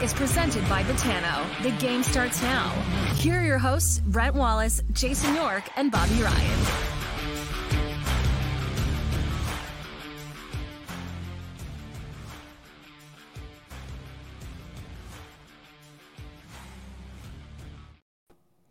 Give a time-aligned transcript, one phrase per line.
[0.00, 1.44] Is presented by Betano.
[1.64, 2.70] The game starts now.
[3.16, 6.66] Here are your hosts, Brent Wallace, Jason York, and Bobby Ryan.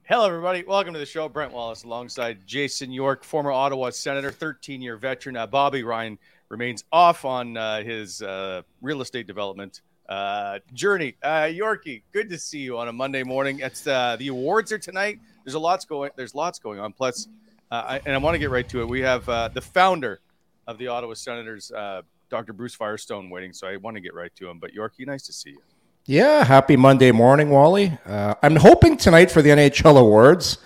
[0.04, 0.64] Hello, everybody.
[0.66, 1.28] Welcome to the show.
[1.28, 5.36] Brent Wallace alongside Jason York, former Ottawa Senator, 13 year veteran.
[5.36, 6.18] Uh, Bobby Ryan
[6.48, 11.16] remains off on uh, his uh, real estate development uh, journey.
[11.22, 13.60] Uh, Yorkie, good to see you on a Monday morning.
[13.60, 15.20] It's uh, the awards are tonight.
[15.44, 16.12] There's a lots going.
[16.16, 16.94] There's lots going on.
[16.94, 17.28] Plus,
[17.72, 18.88] uh, I, and I want to get right to it.
[18.88, 20.20] We have uh, the founder
[20.68, 22.54] of the Ottawa Senators, uh, Dr.
[22.54, 23.54] Bruce Firestone, waiting.
[23.54, 24.60] So I want to get right to him.
[24.60, 25.62] But Yorkie, nice to see you.
[26.06, 27.98] Yeah, happy Monday morning, Wally.
[28.06, 30.60] Uh, I'm hoping tonight for the NHL awards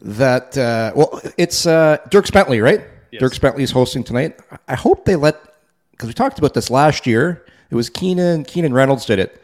[0.00, 2.82] that uh, well, it's uh, Dierks Bentley, right?
[3.10, 3.22] Yes.
[3.22, 4.38] Dierks Bentley is hosting tonight.
[4.68, 5.42] I hope they let
[5.90, 7.44] because we talked about this last year.
[7.70, 9.42] It was Keenan Keenan Reynolds did it.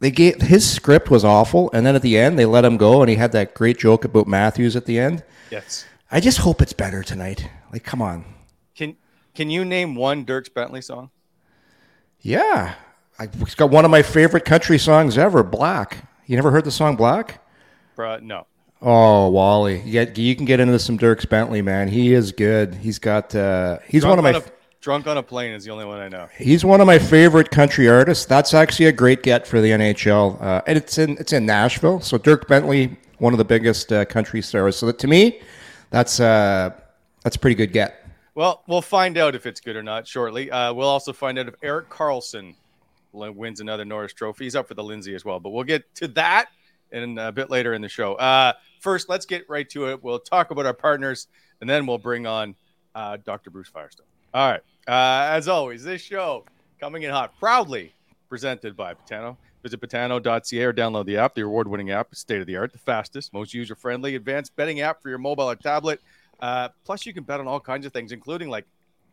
[0.00, 3.02] They gave his script was awful, and then at the end they let him go,
[3.02, 5.22] and he had that great joke about Matthews at the end.
[5.50, 5.84] Yes.
[6.10, 7.48] I just hope it's better tonight.
[7.72, 8.24] Like, come on.
[8.74, 8.96] Can
[9.34, 11.10] Can you name one Dierks Bentley song?
[12.20, 12.74] Yeah,
[13.18, 16.08] I, it's got one of my favorite country songs ever, Black.
[16.26, 17.44] You never heard the song Black?
[17.96, 18.46] Bruh, no.
[18.82, 21.88] Oh, Wally, you, get, you can get into some Dierks Bentley, man.
[21.88, 22.74] He is good.
[22.74, 23.34] He's got.
[23.34, 24.30] Uh, he's one of my.
[24.30, 24.42] a,
[24.80, 26.26] Drunk on a plane is the only one I know.
[26.38, 28.24] He's one of my favorite country artists.
[28.24, 32.00] That's actually a great get for the NHL, uh, and it's in it's in Nashville.
[32.00, 34.76] So Dierks Bentley, one of the biggest uh, country stars.
[34.76, 35.42] So that, to me,
[35.90, 36.70] that's uh,
[37.22, 38.06] that's a pretty good get.
[38.34, 40.50] Well, we'll find out if it's good or not shortly.
[40.50, 42.54] Uh, we'll also find out if Erik Karlsson
[43.12, 44.44] wins another Norris Trophy.
[44.44, 46.46] He's up for the Lindsay as well, but we'll get to that
[46.90, 48.14] in a bit later in the show.
[48.14, 50.02] Uh, first, let's get right to it.
[50.02, 51.26] We'll talk about our partners,
[51.60, 52.54] and then we'll bring on
[52.94, 53.50] uh, Dr.
[53.50, 54.06] Bruce Firestone.
[54.32, 54.62] All right.
[54.90, 56.44] Uh, as always, this show
[56.80, 57.94] coming in hot, proudly
[58.28, 59.36] presented by Betano.
[59.62, 61.36] Visit betano.ca or download the app.
[61.36, 65.08] The award-winning app state of the art, the fastest, most user-friendly, advanced betting app for
[65.08, 66.00] your mobile or tablet.
[66.40, 68.66] Uh, plus, you can bet on all kinds of things, including like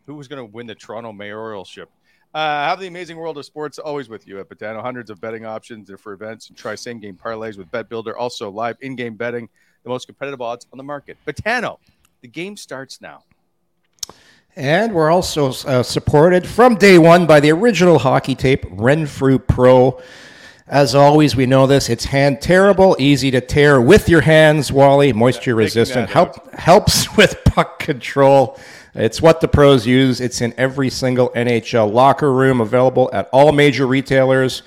[0.07, 1.85] who was going to win the Toronto mayoralship.
[2.33, 4.81] Uh, have the amazing world of sports always with you at Betano.
[4.81, 8.17] Hundreds of betting options for events and try same game parlays with Bet Builder.
[8.17, 9.47] Also, live in game betting,
[9.83, 11.17] the most competitive odds on the market.
[11.27, 11.77] Betano,
[12.21, 13.21] the game starts now.
[14.55, 20.01] And we're also uh, supported from day one by the original hockey tape, Renfrew Pro.
[20.67, 21.89] As always, we know this.
[21.89, 27.43] It's hand terrible, easy to tear with your hands, Wally, moisture resistant, help, helps with
[27.45, 28.59] puck control.
[28.93, 30.19] It's what the pros use.
[30.19, 34.63] It's in every single NHL locker room, available at all major retailers.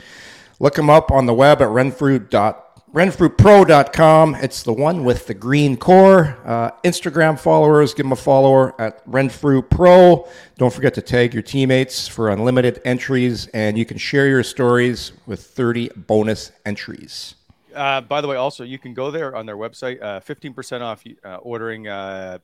[0.61, 4.35] Look them up on the web at renfrew dot renfrewpro.com.
[4.37, 6.37] It's the one with the green core.
[6.45, 10.29] Uh, Instagram followers, give them a follower at Renfrew Pro.
[10.59, 15.13] Don't forget to tag your teammates for unlimited entries, and you can share your stories
[15.27, 17.37] with 30 bonus entries.
[17.75, 20.83] Uh, by the way, also you can go there on their website, uh, fifteen percent
[20.83, 22.39] off uh, ordering uh,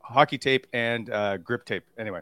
[0.00, 1.84] hockey tape and uh, grip tape.
[1.98, 2.20] Anyway,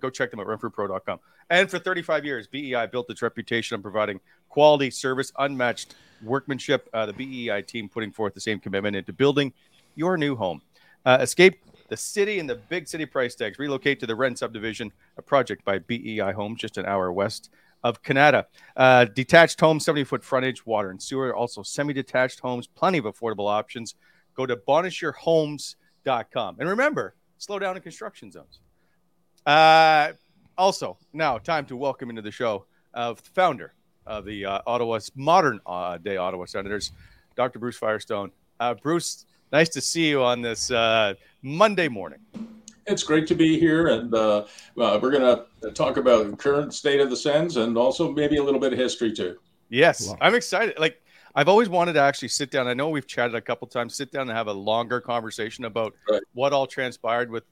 [0.00, 1.20] go check them at renfrewpro.com.
[1.48, 6.88] And for 35 years, BEI built its reputation on providing quality service, unmatched workmanship.
[6.92, 9.52] Uh, the BEI team putting forth the same commitment into building
[9.94, 10.62] your new home.
[11.04, 13.58] Uh, escape the city and the big city price tags.
[13.58, 17.50] Relocate to the Wren subdivision, a project by BEI Homes, just an hour west
[17.82, 18.46] of Kanata.
[18.76, 21.34] Uh, detached homes, 70 foot frontage, water and sewer.
[21.34, 23.96] Also, semi detached homes, plenty of affordable options.
[24.34, 26.56] Go to bonishyourhomes.com.
[26.58, 28.60] And remember, slow down in construction zones.
[29.44, 30.12] Uh,
[30.56, 33.74] also, now time to welcome into the show of uh, founder
[34.06, 36.92] of the uh, Ottawa modern uh, day Ottawa Senators,
[37.36, 37.58] Dr.
[37.58, 38.30] Bruce Firestone.
[38.60, 42.20] Uh, Bruce, nice to see you on this uh, Monday morning.
[42.86, 44.46] It's great to be here, and uh,
[44.76, 48.42] we're going to talk about the current state of the Sens and also maybe a
[48.42, 49.36] little bit of history too.
[49.68, 50.78] Yes, I'm excited.
[50.78, 51.02] Like
[51.34, 52.68] I've always wanted to actually sit down.
[52.68, 53.94] I know we've chatted a couple times.
[53.94, 56.20] Sit down and have a longer conversation about right.
[56.34, 57.44] what all transpired with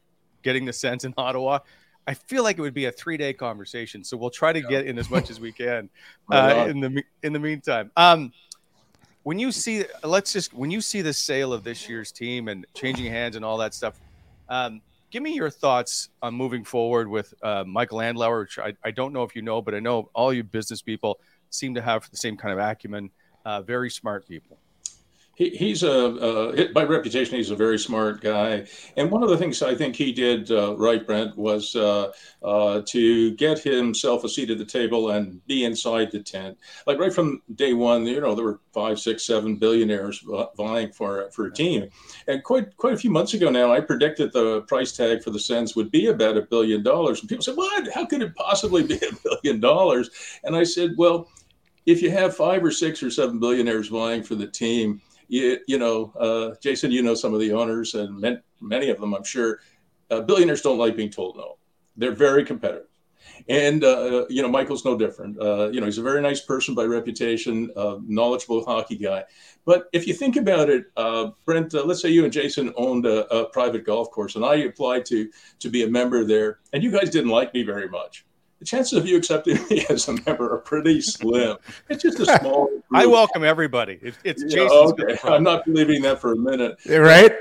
[0.43, 1.61] getting the Sens in Ottawa.
[2.11, 4.69] I feel like it would be a three day conversation, so we'll try to yeah.
[4.69, 5.89] get in as much as we can
[6.33, 7.93] uh, in the in the meantime.
[7.97, 8.33] Um,
[9.23, 12.67] when you see, let's just when you see the sale of this year's team and
[12.75, 14.01] changing hands and all that stuff,
[14.49, 14.81] um,
[15.13, 19.13] give me your thoughts on moving forward with uh, Michael Andlauer, which I, I don't
[19.13, 21.21] know if you know, but I know all you business people
[21.51, 23.13] seem to have the same kind of acumen.
[23.45, 24.59] Uh, very smart people
[25.41, 28.67] he, he's a uh, by reputation he's a very smart guy.
[28.99, 32.83] And one of the things i think he did uh, right brent was uh, uh,
[32.87, 36.59] to get himself a seat at the table and be inside the tent.
[36.87, 40.23] Like right from day one you know there were five six seven billionaires
[40.59, 41.89] vying for for a team.
[42.29, 45.41] And quite quite a few months ago now i predicted the price tag for the
[45.41, 47.21] sens would be about a billion dollars.
[47.21, 47.89] And people said what?
[47.95, 50.11] How could it possibly be a billion dollars?
[50.45, 51.31] And i said well
[51.87, 55.79] if you have five or six or seven billionaires vying for the team you, you
[55.79, 58.21] know, uh, Jason, you know some of the owners and
[58.61, 59.61] many of them, I'm sure.
[60.11, 61.57] Uh, billionaires don't like being told no.
[61.97, 62.87] They're very competitive.
[63.49, 65.41] And, uh, you know, Michael's no different.
[65.41, 67.71] Uh, you know, he's a very nice person by reputation,
[68.07, 69.25] knowledgeable hockey guy.
[69.65, 73.07] But if you think about it, uh, Brent, uh, let's say you and Jason owned
[73.07, 75.31] a, a private golf course and I applied to,
[75.61, 78.25] to be a member there and you guys didn't like me very much
[78.61, 81.57] the chances of you accepting me as a member are pretty slim.
[81.89, 82.67] It's just a small.
[82.69, 82.85] Group.
[82.95, 83.99] I welcome everybody.
[84.01, 85.19] It, it's yeah, Okay.
[85.25, 86.77] I'm not believing that for a minute.
[86.87, 87.33] Right.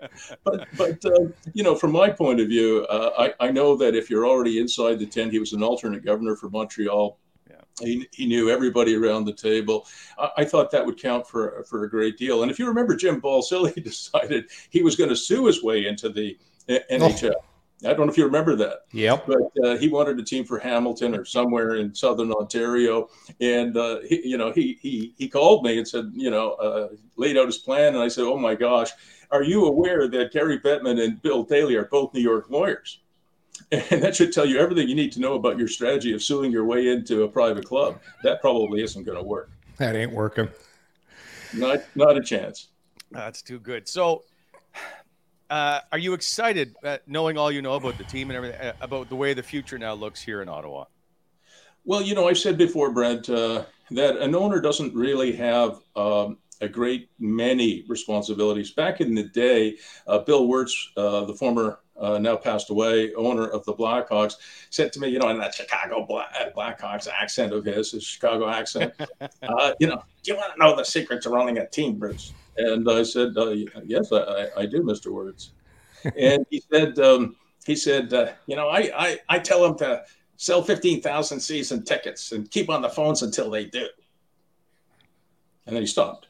[0.44, 3.96] but but uh, you know, from my point of view, uh, I I know that
[3.96, 7.18] if you're already inside the tent, he was an alternate governor for Montreal.
[7.50, 7.56] Yeah.
[7.80, 9.86] He, he knew everybody around the table.
[10.16, 12.42] I, I, thought that would count for for a great deal.
[12.42, 16.08] And if you remember, Jim Balsillie decided he was going to sue his way into
[16.08, 16.38] the
[16.68, 17.32] NHL.
[17.34, 17.44] Oh.
[17.84, 18.86] I don't know if you remember that.
[18.92, 19.26] Yep.
[19.26, 23.08] But uh, he wanted a team for Hamilton or somewhere in Southern Ontario,
[23.40, 26.88] and uh, he, you know, he he he called me and said, you know, uh,
[27.16, 28.90] laid out his plan, and I said, oh my gosh,
[29.30, 33.00] are you aware that Gary Bettman and Bill Daly are both New York lawyers?
[33.72, 36.50] And that should tell you everything you need to know about your strategy of suing
[36.52, 38.00] your way into a private club.
[38.22, 39.50] That probably isn't going to work.
[39.76, 40.48] That ain't working.
[41.52, 42.68] Not not a chance.
[43.10, 43.88] That's too good.
[43.88, 44.24] So
[45.50, 46.74] uh, are you excited
[47.06, 49.78] knowing all you know about the team and everything uh, about the way the future
[49.78, 50.84] now looks here in Ottawa?
[51.84, 56.36] Well, you know, I've said before, Brent, uh, that an owner doesn't really have um,
[56.60, 58.72] a great many responsibilities.
[58.72, 63.48] Back in the day, uh, Bill Wirtz, uh, the former uh, now passed away owner
[63.48, 64.34] of the Blackhawks,
[64.70, 68.48] said to me, you know, in that Chicago Black, Blackhawks accent of his, his Chicago
[68.48, 68.92] accent,
[69.80, 72.32] you know, do you want to know the secrets of running a team, Bruce?
[72.58, 73.50] And I said, uh,
[73.84, 75.12] yes, I, I, do, Mr.
[75.12, 75.52] Wirtz.
[76.16, 80.02] and he said, um, he said, uh, you know, I, I, I tell them to
[80.36, 83.86] sell 15,000 season tickets and keep on the phones until they do.
[85.66, 86.28] And then he stopped.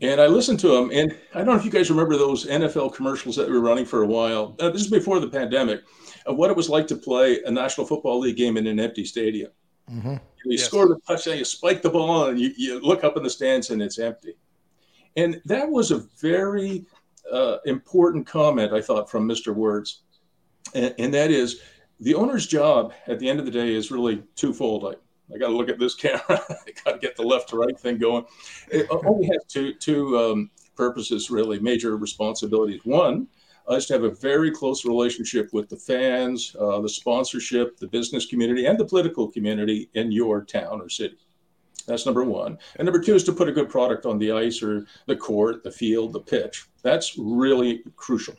[0.00, 2.94] And I listened to him, and I don't know if you guys remember those NFL
[2.94, 4.54] commercials that were running for a while.
[4.60, 5.82] Uh, this is before the pandemic,
[6.26, 9.04] of what it was like to play a National Football League game in an empty
[9.04, 9.50] stadium.
[9.90, 10.16] Mm-hmm.
[10.44, 10.64] You yes.
[10.64, 13.70] score the touchdown, you spike the ball, and you, you look up in the stands,
[13.70, 14.36] and it's empty.
[15.18, 16.86] And that was a very
[17.32, 19.52] uh, important comment, I thought, from Mr.
[19.52, 20.02] Wirtz.
[20.74, 21.60] And, and, that is
[21.98, 24.84] the owner's job at the end of the day is really twofold.
[24.84, 27.56] I, I got to look at this camera, I got to get the left to
[27.56, 28.26] right thing going.
[28.70, 32.82] It only has two, two um, purposes, really, major responsibilities.
[32.84, 33.26] One,
[33.70, 38.26] is to have a very close relationship with the fans, uh, the sponsorship, the business
[38.26, 41.18] community, and the political community in your town or city.
[41.88, 42.58] That's number one.
[42.76, 45.64] And number two is to put a good product on the ice or the court,
[45.64, 46.66] the field, the pitch.
[46.82, 48.34] That's really crucial.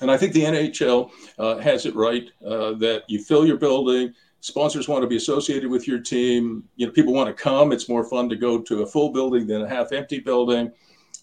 [0.00, 4.14] And I think the NHL uh, has it right uh, that you fill your building.
[4.40, 6.62] Sponsors want to be associated with your team.
[6.76, 7.72] You know, people want to come.
[7.72, 10.70] It's more fun to go to a full building than a half-empty building.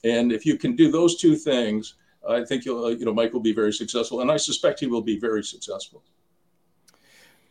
[0.04, 1.96] And if you can do those two things,
[2.28, 4.88] I think you'll, uh, you know, Mike will be very successful, and I suspect he
[4.88, 6.04] will be very successful.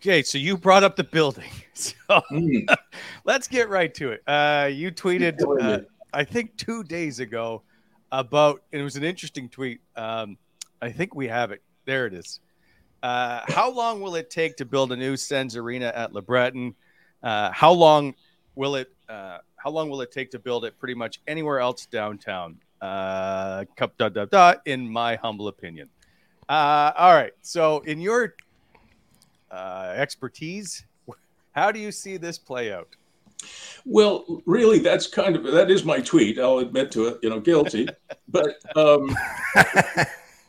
[0.02, 1.50] Okay, so you brought up the building.
[1.74, 2.66] So mm.
[3.24, 4.22] let's get right to it.
[4.26, 5.80] Uh, you tweeted, uh,
[6.12, 7.62] I think, two days ago
[8.12, 9.80] about, it was an interesting tweet.
[9.96, 10.36] Um,
[10.82, 11.62] I think we have it.
[11.86, 12.40] There it is.
[13.02, 16.74] Uh, how long will it take to build a new Sens arena at LeBreton?
[17.22, 18.14] Uh, how long
[18.54, 18.92] will it?
[19.08, 20.78] Uh, how long will it take to build it?
[20.78, 22.58] Pretty much anywhere else downtown.
[22.82, 24.60] Uh, cup dot dot dot.
[24.66, 25.88] In my humble opinion.
[26.48, 27.32] Uh, all right.
[27.40, 28.34] So, in your
[29.52, 30.84] uh, expertise,
[31.52, 32.88] how do you see this play out?
[33.84, 36.38] Well, really, that's kind of that is my tweet.
[36.38, 37.18] I'll admit to it.
[37.22, 37.88] You know, guilty.
[38.28, 39.14] but um,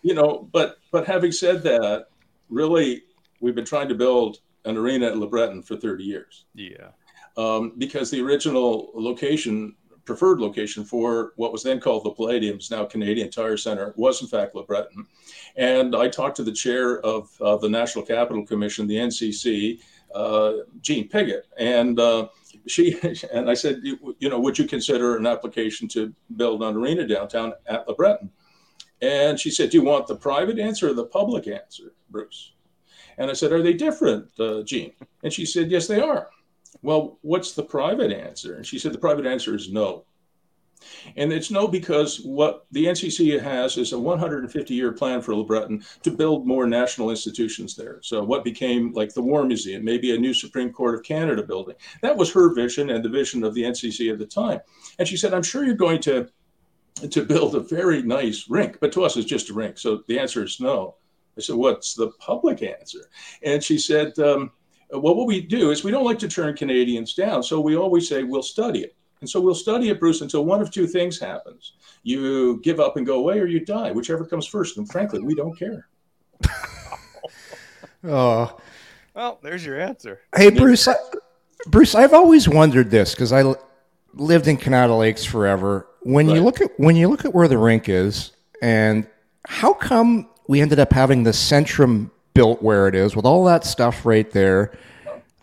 [0.04, 2.08] you know, but but having said that,
[2.50, 3.04] really,
[3.40, 6.46] we've been trying to build an arena at LeBreton for 30 years.
[6.54, 6.90] Yeah.
[7.36, 12.72] Um, because the original location, preferred location for what was then called the Palladium, is
[12.72, 15.06] now Canadian Tire Center, was in fact LeBreton.
[15.56, 19.82] And I talked to the chair of uh, the National Capital Commission, the NCC,
[20.14, 22.28] uh, Jean Pigott, and uh,
[22.68, 22.98] she
[23.34, 27.08] and I said, you, you know, would you consider an application to build an arena
[27.08, 28.30] downtown at LeBreton?
[29.02, 32.54] And she said, Do you want the private answer or the public answer, Bruce?
[33.18, 34.94] And I said, Are they different, uh, Jean?
[35.24, 36.30] And she said, Yes, they are.
[36.84, 38.56] Well, what's the private answer?
[38.56, 40.06] And she said, The private answer is no.
[41.16, 45.86] And it's no because what the NCC has is a 150 year plan for LeBreton
[46.02, 48.00] to build more national institutions there.
[48.02, 51.76] So, what became like the War Museum, maybe a new Supreme Court of Canada building.
[52.02, 54.60] That was her vision and the vision of the NCC at the time.
[55.00, 56.30] And she said, I'm sure you're going to
[57.10, 59.78] to build a very nice rink, but to us it's just a rink.
[59.78, 60.96] So the answer is no.
[61.38, 63.10] I said, what's the public answer?
[63.42, 64.52] And she said, um,
[65.00, 67.44] well, what we do is we don't like to turn Canadians down.
[67.44, 68.96] So we always say we'll study it.
[69.22, 71.74] And so we'll study it, Bruce, until one of two things happens.
[72.04, 74.78] You give up and go away, or you die, whichever comes first.
[74.78, 75.88] And frankly, we don't care.
[78.04, 78.58] oh.
[79.16, 80.20] Well, there's your answer.
[80.36, 80.88] Hey, Bruce.
[80.88, 80.96] I,
[81.68, 83.54] Bruce, I've always wondered this because I
[84.14, 85.88] lived in Kanata Lakes forever.
[86.02, 86.36] When right.
[86.36, 89.08] you look at when you look at where the rink is, and
[89.48, 93.64] how come we ended up having the Centrum built where it is with all that
[93.64, 94.78] stuff right there?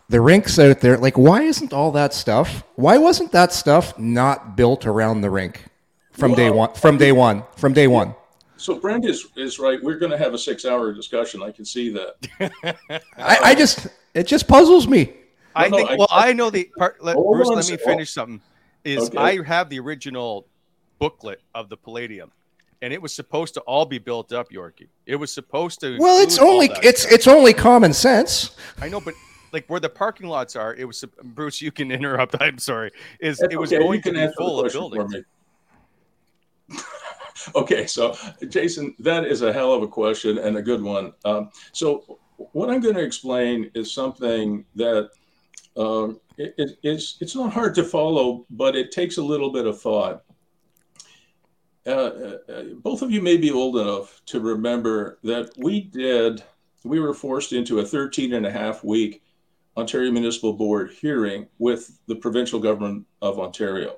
[0.09, 0.97] The rink's out there.
[0.97, 2.63] Like, why isn't all that stuff?
[2.75, 5.65] Why wasn't that stuff not built around the rink
[6.11, 6.73] from well, day one?
[6.73, 7.43] From day one.
[7.55, 8.15] From day one.
[8.61, 9.81] So Brent is is right.
[9.81, 11.41] We're going to have a six hour discussion.
[11.41, 12.97] I can see that.
[13.17, 15.13] I, I, just it just puzzles me.
[15.55, 15.89] I no, think.
[15.89, 17.03] No, well, I, I, know the part.
[17.03, 18.39] Let, Bruce, let me finish something.
[18.83, 19.17] Is okay.
[19.17, 20.45] I have the original
[20.99, 22.31] booklet of the Palladium,
[22.81, 24.87] and it was supposed to all be built up, Yorkie.
[25.05, 25.97] It was supposed to.
[25.99, 27.11] Well, it's only it's stuff.
[27.13, 28.55] it's only common sense.
[28.81, 29.13] I know, but
[29.51, 31.61] like where the parking lots are, it was Bruce.
[31.61, 32.35] You can interrupt.
[32.39, 32.91] I'm sorry.
[33.19, 33.81] Is That's it was okay.
[33.83, 35.15] going to be full of buildings.
[37.55, 38.15] okay, so
[38.47, 41.13] Jason, that is a hell of a question and a good one.
[41.25, 42.19] Um, so
[42.53, 45.09] what I'm going to explain is something that
[45.77, 49.65] um, it, it, it's it's not hard to follow, but it takes a little bit
[49.65, 50.23] of thought.
[51.85, 56.43] Uh, uh, uh, both of you may be old enough to remember that we did,
[56.83, 59.23] we were forced into a 13 and a half week
[59.77, 63.95] Ontario Municipal Board hearing with the provincial government of Ontario.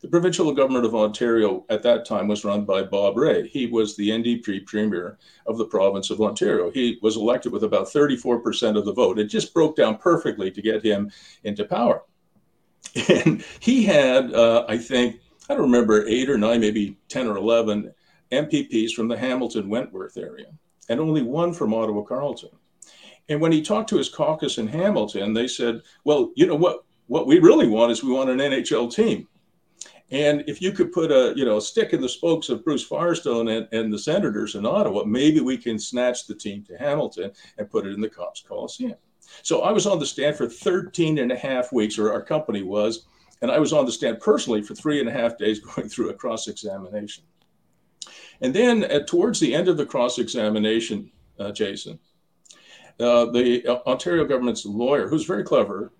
[0.00, 3.48] The provincial government of Ontario at that time was run by Bob Rae.
[3.48, 6.70] He was the NDP premier of the province of Ontario.
[6.70, 9.18] He was elected with about 34% of the vote.
[9.18, 11.10] It just broke down perfectly to get him
[11.42, 12.02] into power.
[13.08, 17.36] And he had, uh, I think, I don't remember, eight or nine, maybe 10 or
[17.36, 17.92] 11
[18.32, 20.46] MPPs from the Hamilton Wentworth area,
[20.88, 22.50] and only one from Ottawa Carleton.
[23.28, 26.84] And when he talked to his caucus in Hamilton, they said, well, you know what?
[27.06, 29.28] What we really want is we want an NHL team.
[30.10, 33.48] And if you could put a you know stick in the spokes of Bruce Firestone
[33.48, 37.70] and, and the Senators in Ottawa, maybe we can snatch the team to Hamilton and
[37.70, 38.96] put it in the Copps Coliseum.
[39.42, 42.62] So I was on the stand for 13 and a half weeks, or our company
[42.62, 43.06] was,
[43.42, 46.10] and I was on the stand personally for three and a half days going through
[46.10, 47.24] a cross examination.
[48.40, 51.98] And then at, towards the end of the cross examination, uh, Jason,
[53.00, 55.92] uh, the uh, Ontario government's lawyer, who's very clever,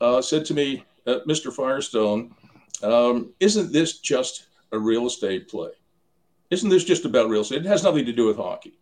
[0.00, 1.52] uh, said to me, uh, Mr.
[1.52, 2.34] Firestone,
[2.82, 5.70] um, isn't this just a real estate play?
[6.50, 7.64] Isn't this just about real estate?
[7.64, 8.78] It has nothing to do with hockey.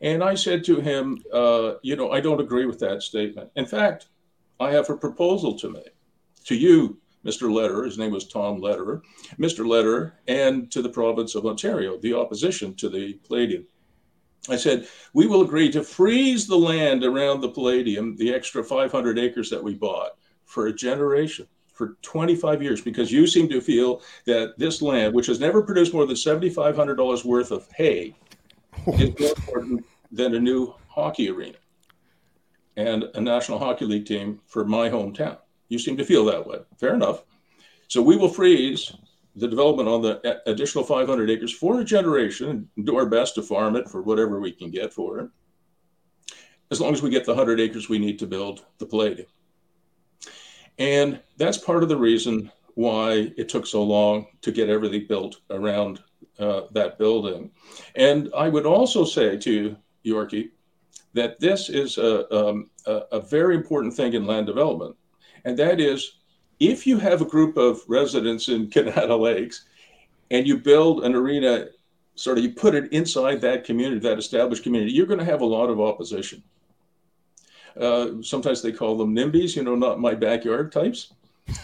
[0.00, 3.50] And I said to him, uh, you know, I don't agree with that statement.
[3.56, 4.08] In fact,
[4.58, 5.94] I have a proposal to make
[6.44, 7.52] to you, Mr.
[7.52, 7.84] Lederer.
[7.84, 9.02] His name was Tom Lederer,
[9.38, 9.66] Mr.
[9.66, 13.66] Lederer, and to the province of Ontario, the opposition to the Palladium.
[14.48, 19.18] I said, we will agree to freeze the land around the Palladium, the extra 500
[19.18, 20.12] acres that we bought,
[20.44, 25.26] for a generation, for 25 years, because you seem to feel that this land, which
[25.26, 28.14] has never produced more than $7,500 worth of hay,
[28.98, 31.56] is more important than a new hockey arena
[32.76, 35.38] and a National Hockey League team for my hometown.
[35.68, 36.58] You seem to feel that way.
[36.78, 37.22] Fair enough.
[37.88, 38.92] So we will freeze
[39.36, 43.42] the development on the additional 500 acres for a generation and do our best to
[43.42, 45.30] farm it for whatever we can get for it,
[46.70, 49.26] as long as we get the 100 acres we need to build the Palladium.
[50.78, 55.40] And that's part of the reason why it took so long to get everything built
[55.50, 56.02] around
[56.38, 57.50] uh, that building.
[57.94, 60.50] And I would also say to Yorkie
[61.12, 64.96] that this is a, um, a, a very important thing in land development.
[65.44, 66.18] And that is
[66.60, 69.64] if you have a group of residents in Kanata Lakes
[70.30, 71.68] and you build an arena,
[72.14, 75.40] sort of you put it inside that community, that established community, you're going to have
[75.40, 76.42] a lot of opposition.
[77.78, 81.12] Uh, sometimes they call them NIMBYs, you know, not my backyard types.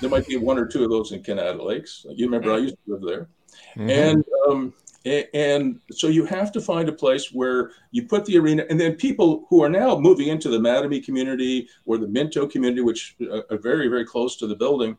[0.00, 2.04] There might be one or two of those in Kanata Lakes.
[2.10, 3.28] You remember I used to live there.
[3.76, 3.90] Mm-hmm.
[3.90, 4.74] And um,
[5.06, 8.94] and so you have to find a place where you put the arena and then
[8.94, 13.16] people who are now moving into the Mattamy community or the minto community which
[13.50, 14.96] are very very close to the building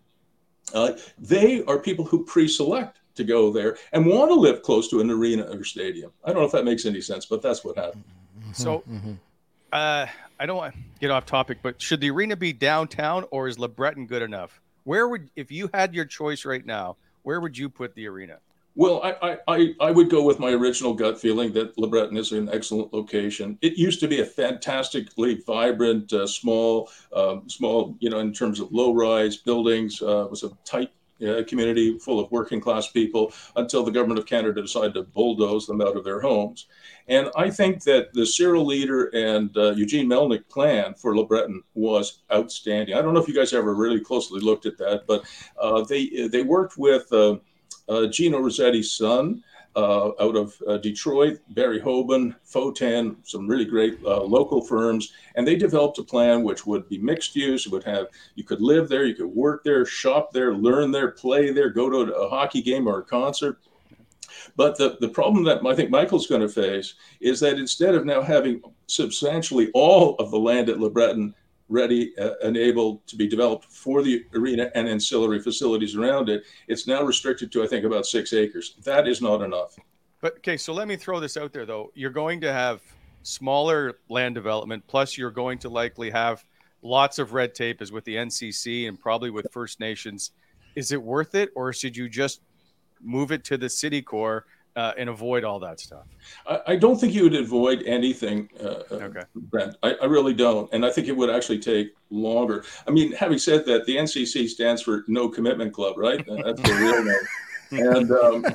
[0.74, 5.02] uh, they are people who pre-select to go there and want to live close to
[5.02, 6.12] an arena or stadium.
[6.24, 8.04] I don't know if that makes any sense but that's what happened.
[8.54, 9.14] So mm-hmm.
[9.72, 10.08] uh,
[10.40, 13.58] i don't want to get off topic but should the arena be downtown or is
[13.58, 14.62] lebreton good enough?
[14.84, 18.40] Where would if you had your choice right now where would you put the arena
[18.76, 22.50] well, I, I, I would go with my original gut feeling that LeBreton is an
[22.52, 23.58] excellent location.
[23.62, 28.60] It used to be a fantastically vibrant, uh, small, um, small, you know, in terms
[28.60, 30.02] of low-rise buildings.
[30.02, 34.20] Uh, it was a tight uh, community full of working class people until the government
[34.20, 36.68] of Canada decided to bulldoze them out of their homes.
[37.08, 42.22] And I think that the Cyril Leeder and uh, Eugene Melnyk plan for LeBreton was
[42.34, 42.96] outstanding.
[42.96, 45.26] I don't know if you guys ever really closely looked at that, but
[45.62, 47.38] uh, they they worked with uh, uh,
[48.08, 49.44] Gino Rossetti's son
[49.76, 55.48] uh, out of uh, Detroit, Barry Hobin, Fotenn, some really great uh, local firms, and
[55.48, 57.66] they developed a plan which would be mixed use.
[57.66, 61.12] It would have you could live there, you could work there, shop there, learn there,
[61.12, 63.60] play there, go to a hockey game or a concert.
[64.56, 68.06] But the, the problem that I think Michael's going to face is that instead of
[68.06, 71.34] now having substantially all of the land at LeBreton
[71.72, 76.44] ready uh, and able to be developed for the arena and ancillary facilities around it.
[76.68, 78.76] It's now restricted to, I think, about six acres.
[78.84, 79.76] That is not enough.
[80.20, 81.92] But okay, so let me throw this out there though.
[81.96, 82.82] You're going to have
[83.24, 86.46] smaller land development, plus you're going to likely have
[86.84, 90.32] lots of red tape, as with the NCC and probably with First Nations.
[90.76, 92.42] Is it worth it, or should you just
[93.02, 96.06] move it to the city core uh, and avoid all that stuff?
[96.48, 99.24] I, I, don't think you would avoid anything, uh, uh, okay.
[99.36, 99.76] Brent.
[99.84, 102.64] I, I, really don't, and I think it would actually take longer.
[102.88, 106.26] I mean, having said that, the NCC stands for No Commitment Club, right?
[106.26, 107.28] That's the real name.
[107.72, 108.46] and um,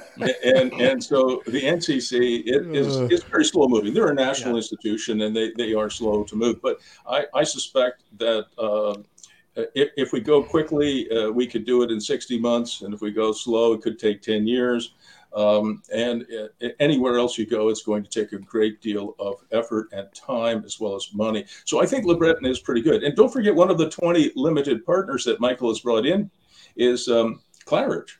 [0.44, 3.94] and and so the NCC it is is very slow moving.
[3.94, 4.58] They're a national yeah.
[4.58, 6.60] institution and they, they are slow to move.
[6.60, 8.96] But I, I suspect that uh,
[9.74, 13.00] if, if we go quickly, uh, we could do it in 60 months, and if
[13.00, 14.92] we go slow, it could take 10 years.
[15.36, 19.44] Um, and uh, anywhere else you go, it's going to take a great deal of
[19.52, 21.44] effort and time as well as money.
[21.66, 23.04] So I think LeBreton is pretty good.
[23.04, 26.30] And don't forget, one of the 20 limited partners that Michael has brought in
[26.74, 28.16] is um, Claridge.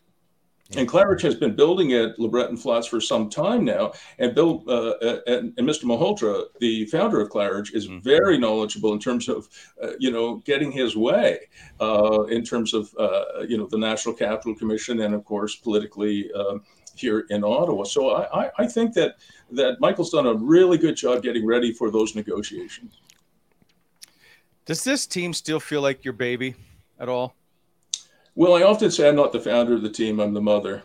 [0.75, 3.93] And Claridge has been building at LeBreton Flats for some time now.
[4.19, 4.95] And Bill uh,
[5.27, 5.85] and, and, Mr.
[5.85, 8.01] Malhotra, the founder of Claridge, is mm-hmm.
[8.01, 9.49] very knowledgeable in terms of,
[9.81, 11.39] uh, you know, getting his way
[11.81, 16.33] uh, in terms of, uh, you know, the National Capital Commission and, of course, politically
[16.33, 16.63] um,
[16.99, 17.85] here in Ottawa.
[17.85, 19.17] So I, I think that
[19.53, 23.01] that Michael's done a really good job getting ready for those negotiations.
[24.65, 26.57] Does this team still feel like your baby
[26.99, 27.37] at all?
[28.35, 30.83] Well, I often say I'm not the founder of the team, I'm the mother.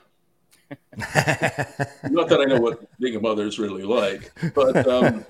[0.97, 5.25] not that I know what being a mother is really like, but um,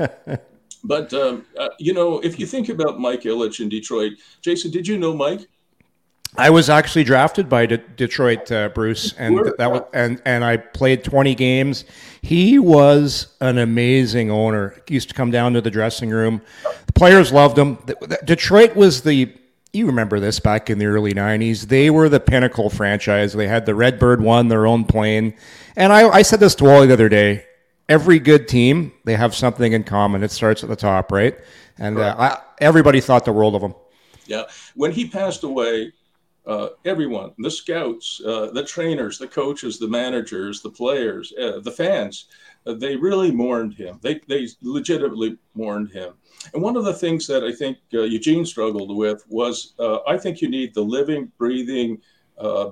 [0.84, 4.88] but um, uh, you know, if you think about Mike Ilitch in Detroit, Jason, did
[4.88, 5.48] you know Mike?
[6.38, 10.58] I was actually drafted by De- Detroit, uh, Bruce, and that was and and I
[10.58, 11.84] played 20 games.
[12.22, 14.82] He was an amazing owner.
[14.88, 16.42] He used to come down to the dressing room.
[16.88, 17.80] The players loved him.
[18.24, 19.34] Detroit was the
[19.74, 21.68] you remember this back in the early 90s.
[21.68, 23.34] They were the pinnacle franchise.
[23.34, 25.34] They had the Redbird one, their own plane.
[25.78, 27.46] And I, I said this to Wally the other day.
[27.88, 30.24] Every good team, they have something in common.
[30.24, 31.38] It starts at the top, right?
[31.78, 33.76] And uh, I, everybody thought the world of him.
[34.26, 34.44] Yeah.
[34.76, 35.94] When he passed away,
[36.46, 41.72] uh, everyone, the scouts, uh, the trainers, the coaches, the managers, the players, uh, the
[41.72, 42.26] fans,
[42.66, 44.00] uh, they really mourned him.
[44.02, 46.14] They, they legitimately mourned him.
[46.54, 50.18] And one of the things that I think uh, Eugene struggled with was uh, I
[50.18, 52.00] think you need the living, breathing,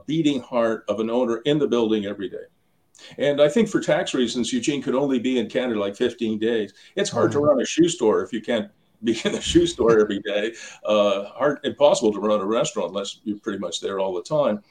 [0.08, 2.46] beating heart of an owner in the building every day.
[3.18, 6.74] And I think for tax reasons, Eugene could only be in Canada like 15 days.
[6.96, 7.40] It's hard mm-hmm.
[7.40, 8.72] to run a shoe store if you can't
[9.04, 10.54] be in the shoe store every day.
[10.84, 14.62] Uh, hard, impossible to run a restaurant unless you're pretty much there all the time.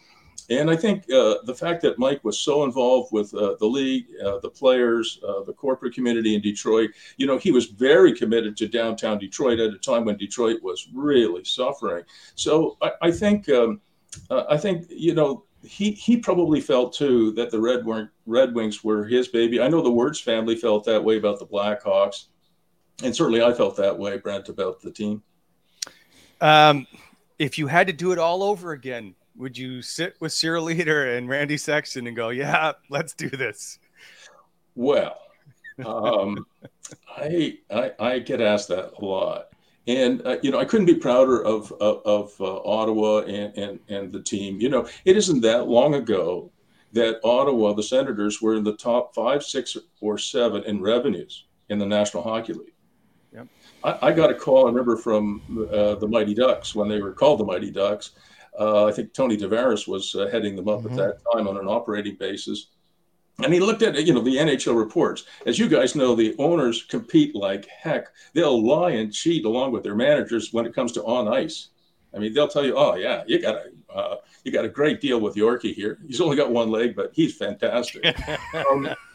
[0.51, 4.07] and I think uh, the fact that Mike was so involved with uh, the league,
[4.25, 8.57] uh, the players, uh, the corporate community in Detroit, you know, he was very committed
[8.59, 12.05] to downtown Detroit at a time when Detroit was really suffering.
[12.35, 13.81] So I, I think, um,
[14.31, 17.85] uh, I think, you know, he he probably felt too that the Red,
[18.27, 19.61] Red Wings were his baby.
[19.61, 22.27] I know the Wirtz family felt that way about the Blackhawks,
[23.03, 25.23] and certainly I felt that way, Brent, about the team.
[26.41, 26.87] Um,
[27.39, 31.17] if you had to do it all over again, would you sit with Cyril Leeder
[31.17, 33.79] and Randy Sexton and go, "Yeah, let's do this"?
[34.75, 35.19] Well,
[35.85, 36.47] um,
[37.17, 39.53] I, I, I get asked that a lot,
[39.87, 43.81] and uh, you know I couldn't be prouder of of, of uh, Ottawa and, and
[43.89, 44.61] and the team.
[44.61, 46.51] You know, it isn't that long ago
[46.93, 51.79] that Ottawa, the Senators, were in the top five, six, or seven in revenues in
[51.79, 52.73] the National Hockey League.
[53.33, 53.47] Yep.
[53.85, 54.65] I, I got a call.
[54.65, 58.13] I remember from uh, the Mighty Ducks when they were called the Mighty Ducks
[58.59, 60.93] uh, I think Tony Tavares was uh, heading them up mm-hmm.
[60.93, 62.69] at that time on an operating basis.
[63.41, 65.25] And he looked at you know the NHL reports.
[65.47, 68.09] As you guys know, the owners compete like heck.
[68.35, 71.69] They'll lie and cheat along with their managers when it comes to on ice.
[72.15, 75.01] I mean, they'll tell you, "Oh yeah, you got a uh, you got a great
[75.01, 75.99] deal with Yorkie here.
[76.07, 78.05] He's only got one leg, but he's fantastic."
[78.71, 78.89] um,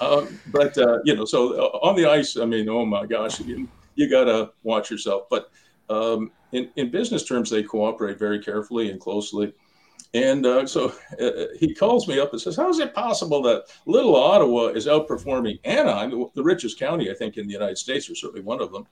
[0.00, 3.40] um, but uh, you know, so uh, on the ice, I mean, oh my gosh,
[3.40, 5.24] you, you got to watch yourself.
[5.30, 5.50] But
[5.88, 9.52] um, in, in business terms, they cooperate very carefully and closely.
[10.14, 13.64] And uh, so uh, he calls me up and says, How is it possible that
[13.86, 18.14] little Ottawa is outperforming Anaheim, the richest county, I think, in the United States, or
[18.14, 18.86] certainly one of them,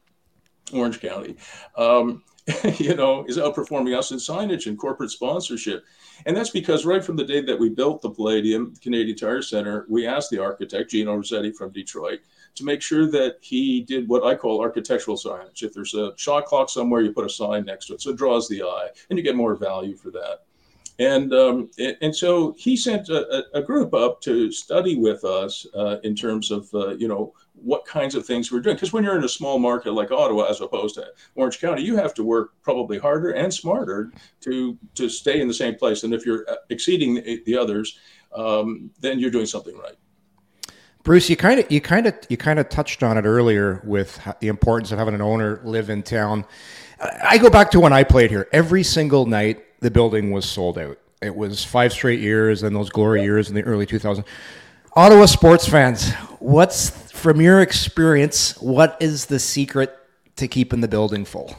[0.72, 1.36] Orange County,
[1.76, 2.22] um,
[2.78, 5.84] you know, is outperforming us in signage and corporate sponsorship?
[6.26, 9.86] And that's because right from the day that we built the Palladium Canadian Tire Center,
[9.88, 12.20] we asked the architect, Gino Rossetti from Detroit,
[12.56, 15.62] to make sure that he did what I call architectural signage.
[15.62, 18.16] If there's a shot clock somewhere, you put a sign next to it, so it
[18.16, 20.40] draws the eye, and you get more value for that.
[20.98, 21.70] And um,
[22.02, 26.50] and so he sent a, a, group up to study with us uh, in terms
[26.50, 28.76] of uh, you know what kinds of things we're doing.
[28.76, 31.96] Because when you're in a small market like Ottawa, as opposed to Orange County, you
[31.96, 36.04] have to work probably harder and smarter to to stay in the same place.
[36.04, 37.98] And if you're uh, exceeding the, the others,
[38.34, 39.96] um, then you're doing something right.
[41.02, 44.20] Bruce, you kind of you kind of you kind of touched on it earlier with
[44.40, 46.44] the importance of having an owner live in town.
[47.00, 48.48] I go back to when I played here.
[48.52, 50.98] Every single night, the building was sold out.
[51.22, 54.24] It was five straight years and those glory years in the early 2000s.
[54.94, 58.58] Ottawa sports fans, what's from your experience?
[58.60, 59.96] What is the secret
[60.36, 61.54] to keeping the building full?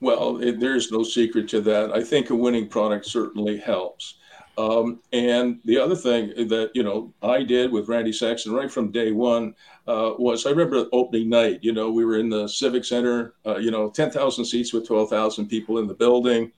[0.00, 1.92] Well, it, there's no secret to that.
[1.92, 4.18] I think a winning product certainly helps.
[4.58, 8.90] Um, and the other thing that you know I did with Randy Sexton right from
[8.90, 9.54] day one
[9.86, 11.60] uh, was I remember opening night.
[11.62, 13.34] You know, we were in the Civic Center.
[13.44, 16.52] Uh, you know, ten thousand seats with twelve thousand people in the building.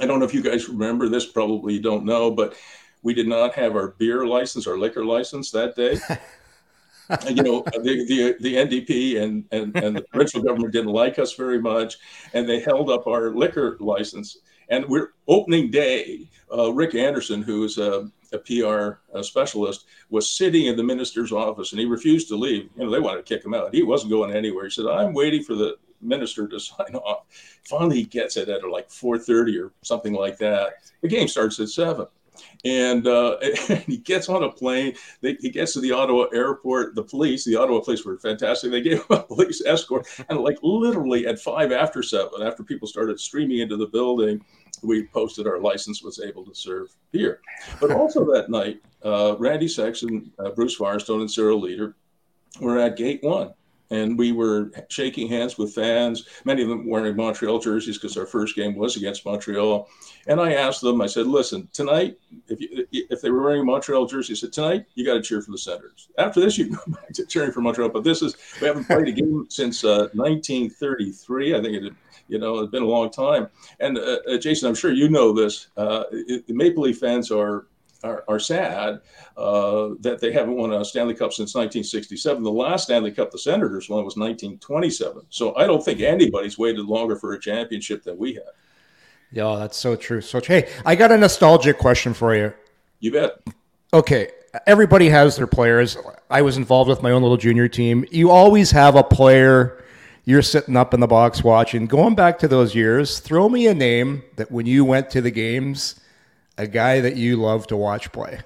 [0.00, 1.26] I don't know if you guys remember this.
[1.26, 2.54] Probably you don't know, but
[3.02, 5.98] we did not have our beer license, our liquor license that day.
[7.28, 11.34] you know, the, the, the NDP and, and, and the provincial government didn't like us
[11.34, 11.96] very much,
[12.34, 14.38] and they held up our liquor license.
[14.68, 16.28] And we're opening day.
[16.52, 21.32] Uh, Rick Anderson, who is a, a PR uh, specialist, was sitting in the minister's
[21.32, 22.68] office, and he refused to leave.
[22.76, 23.74] You know, they wanted to kick him out.
[23.74, 24.64] He wasn't going anywhere.
[24.64, 27.24] He said, "I'm waiting for the minister to sign off."
[27.64, 30.74] Finally, he gets it at like 4:30 or something like that.
[31.02, 32.06] The game starts at seven
[32.64, 33.36] and, uh,
[33.68, 34.94] and, he gets on a plane.
[35.20, 36.94] They, he gets to the Ottawa airport.
[36.94, 38.70] The police, the Ottawa police, were fantastic.
[38.70, 42.88] They gave him a police escort, and like literally at five after seven, after people
[42.88, 44.44] started streaming into the building,
[44.82, 47.40] we posted our license was able to serve beer.
[47.80, 51.94] But also that night, uh, Randy Sexton, uh, Bruce Firestone, and Cyril Leeder
[52.60, 53.52] were at Gate One
[53.90, 58.26] and we were shaking hands with fans, many of them wearing Montreal jerseys because our
[58.26, 59.88] first game was against Montreal.
[60.26, 62.16] And I asked them, I said, listen, tonight,
[62.48, 65.42] if you, if they were wearing Montreal jerseys, I said, tonight, you got to cheer
[65.42, 66.08] for the Senators.
[66.18, 67.88] After this, you can go back to cheering for Montreal.
[67.88, 71.56] But this is, we haven't played a game since uh, 1933.
[71.56, 71.92] I think it,
[72.28, 73.48] you know, it's been a long time.
[73.80, 75.68] And uh, uh, Jason, I'm sure you know this.
[75.76, 77.66] Uh, the Maple Leaf fans are
[78.02, 79.00] are, are sad
[79.36, 82.42] uh, that they haven't won a Stanley Cup since 1967.
[82.42, 85.22] The last Stanley Cup the Senators won was 1927.
[85.30, 88.54] So I don't think anybody's waited longer for a championship than we have.
[89.32, 90.20] Yeah, that's so true.
[90.20, 92.52] So hey, I got a nostalgic question for you.
[92.98, 93.40] You bet.
[93.92, 94.30] Okay,
[94.66, 95.96] everybody has their players.
[96.28, 98.04] I was involved with my own little junior team.
[98.10, 99.84] You always have a player
[100.24, 101.86] you're sitting up in the box watching.
[101.86, 105.30] Going back to those years, throw me a name that when you went to the
[105.30, 105.99] games
[106.58, 108.40] a guy that you love to watch play?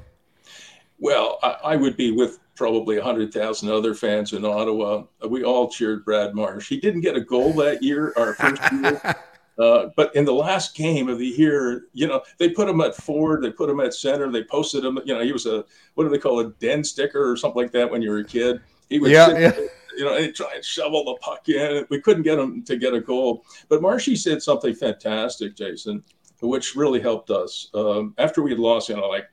[0.98, 5.04] Well, I, I would be with probably 100,000 other fans in Ottawa.
[5.28, 6.68] We all cheered Brad Marsh.
[6.68, 9.16] He didn't get a goal that year, our first year.
[9.58, 12.94] Uh, but in the last game of the year, you know, they put him at
[12.94, 14.98] forward, they put him at center, they posted him.
[15.04, 15.64] You know, he was a
[15.94, 18.24] what do they call a den sticker or something like that when you were a
[18.24, 18.60] kid.
[18.88, 19.66] He would Yeah, sit, yeah.
[19.96, 21.86] you know, and try and shovel the puck in.
[21.88, 23.44] We couldn't get him to get a goal.
[23.68, 26.02] But Marshy said something fantastic, Jason,
[26.48, 27.68] which really helped us.
[27.74, 29.26] Um, after we had lost, you know, like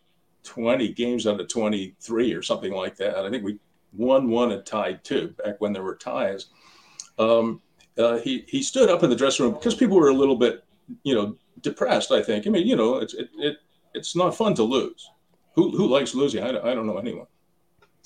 [0.44, 3.18] 20 games out of 23 or something like that.
[3.18, 3.60] I think we
[3.94, 6.48] won one and tied two back when there were ties.
[7.20, 7.62] Um,
[7.98, 10.64] uh, he he stood up in the dressing room because people were a little bit,
[11.04, 12.12] you know, depressed.
[12.12, 12.48] I think.
[12.48, 13.58] I mean, you know, it's it, it
[13.94, 15.10] it's not fun to lose.
[15.56, 16.44] Who who likes losing?
[16.44, 17.28] I, I don't know anyone.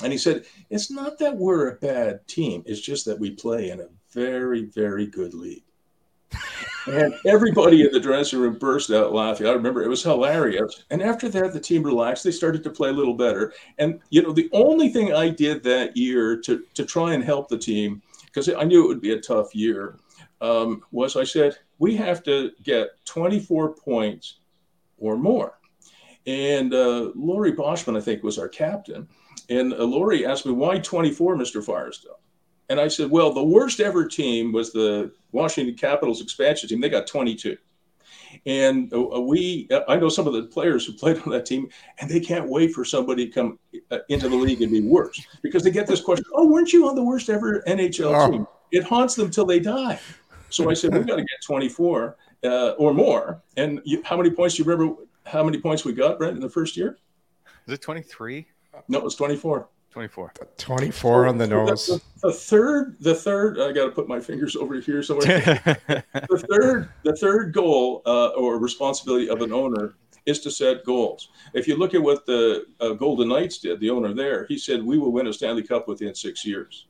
[0.03, 2.63] And he said, it's not that we're a bad team.
[2.65, 5.63] It's just that we play in a very very good league.
[6.87, 9.47] And everybody in the dressing room burst out laughing.
[9.47, 10.83] I remember it was hilarious.
[10.91, 12.23] And after that, the team relaxed.
[12.23, 13.53] They started to play a little better.
[13.79, 17.49] And you know, the only thing I did that year to to try and help
[17.49, 19.97] the team, because I knew it would be a tough year,
[20.41, 24.39] um, was I said we have to get 24 points
[24.97, 25.59] or more.
[26.27, 29.07] And uh, Laurie Boschman, I think, was our captain.
[29.49, 31.63] And uh, Laurie asked me, why 24, Mr.
[31.63, 32.14] Firestone?
[32.69, 36.81] And I said, well, the worst ever team was the Washington Capitals expansion team.
[36.81, 37.57] They got 22.
[38.45, 41.69] And uh, we, uh, I know some of the players who played on that team,
[41.99, 43.59] and they can't wait for somebody to come
[43.91, 46.87] uh, into the league and be worse because they get this question, oh, weren't you
[46.87, 48.31] on the worst ever NHL Oh.
[48.31, 48.47] team?
[48.71, 49.99] It haunts them till they die.
[50.49, 53.41] So I said, we've got to get 24 uh, or more.
[53.57, 55.01] And you, how many points do you remember?
[55.25, 56.97] How many points we got, Brent, in the first year?
[57.67, 58.47] Is it 23?
[58.87, 59.67] No, it was 24.
[59.95, 60.33] 24.
[60.57, 61.87] 24 on the nose.
[61.87, 65.25] The, the third, the third, I got to put my fingers over here somewhere.
[65.87, 71.29] the third, the third goal uh, or responsibility of an owner is to set goals.
[71.53, 74.83] If you look at what the uh, Golden Knights did, the owner there, he said,
[74.83, 76.87] "We will win a Stanley Cup within six years."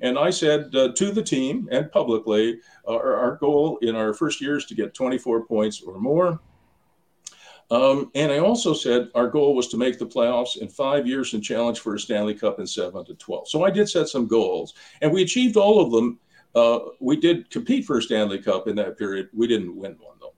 [0.00, 4.40] And I said uh, to the team and publicly, our, our goal in our first
[4.40, 6.38] year is to get 24 points or more.
[7.70, 11.34] Um, and I also said our goal was to make the playoffs in five years
[11.34, 13.48] and challenge for a Stanley Cup in seven to 12.
[13.48, 16.18] So I did set some goals, and we achieved all of them.
[16.54, 19.28] Uh, we did compete for a Stanley Cup in that period.
[19.32, 20.34] We didn't win one, though.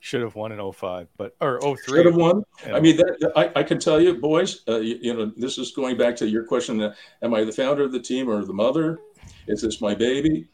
[0.00, 1.76] Should have won in 05, but or 03.
[1.86, 2.42] Should have won.
[2.66, 5.70] I mean, that, I, I can tell you, boys, uh, you, you know, this is
[5.70, 8.52] going back to your question uh, Am I the founder of the team or the
[8.52, 8.98] mother?
[9.46, 10.48] Is this my baby?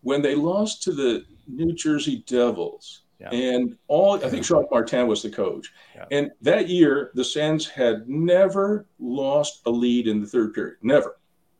[0.00, 3.30] When they lost to the New Jersey Devils, Yeah.
[3.30, 5.72] and all, I think Jacques Martin was the coach.
[5.96, 6.04] Yeah.
[6.12, 10.76] And that year, the Sens had never lost a lead in the third period.
[10.82, 11.16] Never.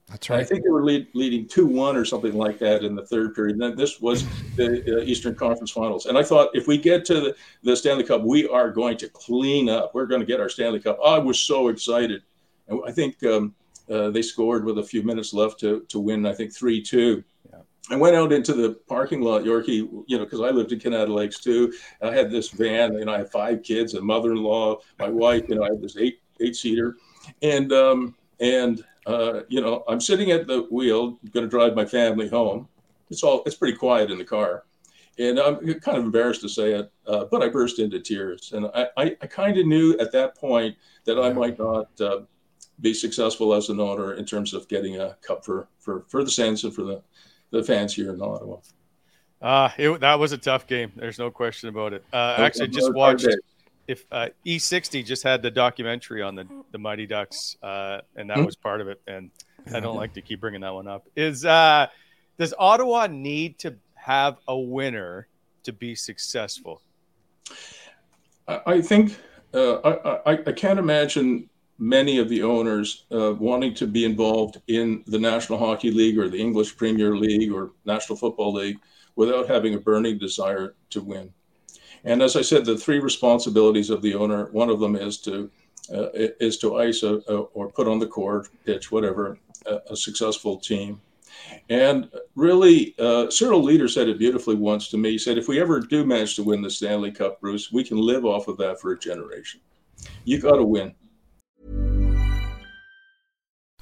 [0.09, 0.41] That's right.
[0.41, 3.35] I think they were lead, leading 2 1 or something like that in the third
[3.35, 3.55] period.
[3.55, 4.25] And then this was
[4.57, 6.07] the uh, Eastern Conference Finals.
[6.07, 9.09] And I thought if we get to the, the Stanley Cup, we are going to
[9.09, 9.95] clean up.
[9.95, 10.99] We're going to get our Stanley Cup.
[11.05, 12.23] I was so excited.
[12.69, 13.55] And I think um,
[13.91, 17.23] uh, they scored with a few minutes left to, to win, I think 3 2.
[17.91, 21.09] I went out into the parking lot, Yorkie, you know, because I lived in Kanata
[21.09, 21.73] Lakes too.
[22.03, 25.65] I had this van, and I had five kids, a mother-in-law, my wife, you know,
[25.65, 26.97] I had this eight eight seater,
[27.43, 31.85] and um, and uh, you know, I'm sitting at the wheel, going to drive my
[31.85, 32.69] family home.
[33.11, 34.65] It's all it's pretty quiet in the car,
[35.19, 38.67] and I'm kind of embarrassed to say it, uh, but I burst into tears, and
[38.75, 41.89] I I, I kind of knew at that point that I might not.
[42.01, 42.21] Uh,
[42.81, 46.31] be successful as an owner in terms of getting a cup for for for the
[46.31, 47.03] Sens and for the
[47.51, 48.59] the fans here in Ottawa.
[49.41, 50.93] Uh, it, that was a tough game.
[50.97, 52.05] There's no question about it.
[52.13, 53.29] Uh, That actually, a just hard watched
[53.87, 58.39] if uh, E60 just had the documentary on the the Mighty Ducks, uh, and that
[58.39, 58.45] Hmm.
[58.45, 59.01] was part of it.
[59.07, 59.31] And
[59.73, 61.07] I don't like to keep bringing that one up.
[61.17, 61.87] Is uh,
[62.39, 65.29] does Ottawa need to have a winner
[65.65, 66.83] to be successful?
[68.47, 69.17] I, I think
[69.55, 74.61] uh, I, I, I can't imagine many of the owners uh, wanting to be involved
[74.67, 78.79] in the National Hockey League or the English Premier League or National Football League
[79.17, 81.33] without having a burning desire to win.
[82.05, 85.51] And as I said, the three responsibilities of the owner, one of them is to
[85.93, 89.97] uh, is to ice a, a, or put on the court, pitch, whatever, a, a
[89.97, 91.01] successful team.
[91.71, 95.13] And really, uh, Cyril Leeder said it beautifully once to me.
[95.13, 97.97] He said, if we ever do manage to win the Stanley Cup, Bruce, we can
[97.97, 99.61] live off of that for a generation.
[100.25, 100.95] You got to win.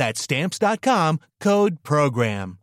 [0.00, 2.56] That's stamps.com, code program.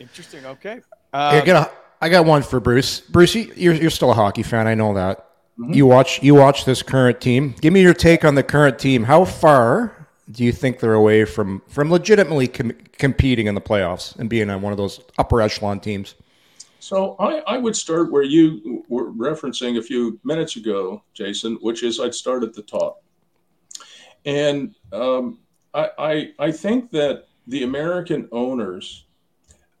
[0.00, 0.46] Interesting.
[0.46, 0.80] Okay.
[1.12, 3.00] I Uh, got a, I got one for Bruce.
[3.00, 4.66] Bruce, you- you're you're still a hockey fan.
[4.66, 5.28] I know that.
[5.68, 7.54] You watch you watch this current team.
[7.60, 9.04] Give me your take on the current team.
[9.04, 14.18] How far do you think they're away from from legitimately com- competing in the playoffs
[14.18, 16.14] and being on one of those upper echelon teams?
[16.80, 21.82] So I, I would start where you were referencing a few minutes ago, Jason, which
[21.82, 23.02] is I'd start at the top.
[24.24, 25.38] And um,
[25.72, 29.04] I, I, I think that the American owners,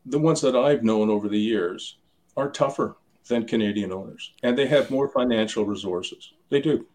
[0.06, 1.96] the ones that I've known over the years,
[2.36, 2.96] are tougher
[3.28, 6.32] than Canadian owners, and they have more financial resources.
[6.50, 6.86] They do.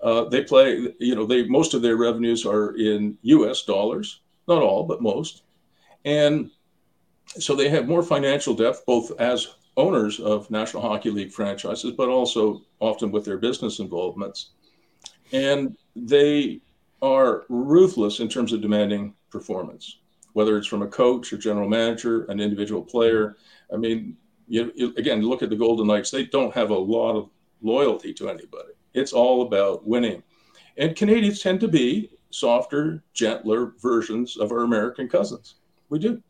[0.00, 3.62] Uh, they play, you know, they most of their revenues are in U.S.
[3.62, 5.42] dollars, not all, but most,
[6.04, 6.50] and
[7.26, 12.08] so they have more financial depth, both as owners of National Hockey League franchises, but
[12.08, 14.50] also often with their business involvements.
[15.32, 16.60] And they
[17.02, 19.98] are ruthless in terms of demanding performance,
[20.32, 23.36] whether it's from a coach, a general manager, an individual player.
[23.72, 24.16] I mean,
[24.48, 26.10] you, you, again, look at the Golden Knights.
[26.10, 27.30] They don't have a lot of
[27.62, 28.72] loyalty to anybody.
[28.94, 30.22] It's all about winning.
[30.78, 35.56] And Canadians tend to be softer, gentler versions of our American cousins.
[35.88, 36.22] We do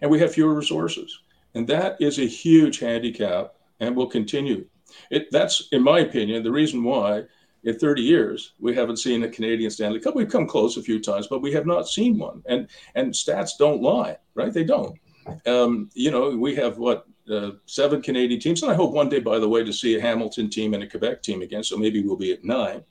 [0.00, 1.20] and we have fewer resources.
[1.54, 4.66] And that is a huge handicap and will continue.
[5.10, 7.24] It, that's, in my opinion, the reason why
[7.64, 10.14] in 30 years we haven't seen a Canadian Stanley Cup.
[10.16, 12.42] We've come close a few times, but we have not seen one.
[12.46, 14.52] And and stats don't lie, right?
[14.52, 14.98] They don't.
[15.46, 19.20] Um, you know, we have what uh, seven Canadian teams, and I hope one day,
[19.20, 21.62] by the way, to see a Hamilton team and a Quebec team again.
[21.62, 22.82] So maybe we'll be at 9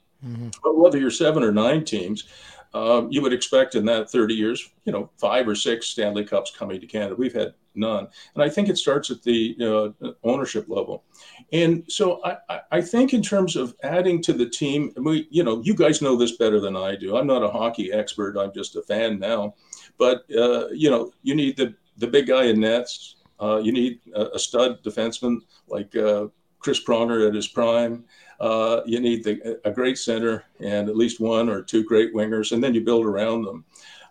[0.64, 2.26] But whether you're seven or nine teams,
[2.74, 6.52] um, you would expect in that 30 years, you know, five or six Stanley Cups
[6.56, 7.16] coming to Canada.
[7.16, 8.08] We've had none.
[8.34, 11.04] And I think it starts at the uh, ownership level.
[11.52, 15.62] And so I, I, think in terms of adding to the team, we, you know,
[15.64, 17.18] you guys know this better than I do.
[17.18, 18.38] I'm not a hockey expert.
[18.38, 19.56] I'm just a fan now.
[19.98, 23.16] But, uh, you know, you need the, the big guy in nets.
[23.40, 26.28] Uh, you need a, a stud defenseman like uh,
[26.62, 28.06] Chris Pronger at his prime.
[28.40, 32.52] Uh, you need the, a great center and at least one or two great wingers,
[32.52, 33.66] and then you build around them.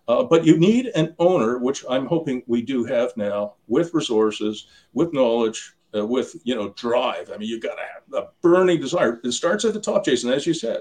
[0.09, 4.67] Uh, but you need an owner, which I'm hoping we do have now, with resources,
[4.93, 7.31] with knowledge, uh, with you know drive.
[7.33, 9.21] I mean, you've got to have a burning desire.
[9.23, 10.81] It starts at the top, Jason, as you said,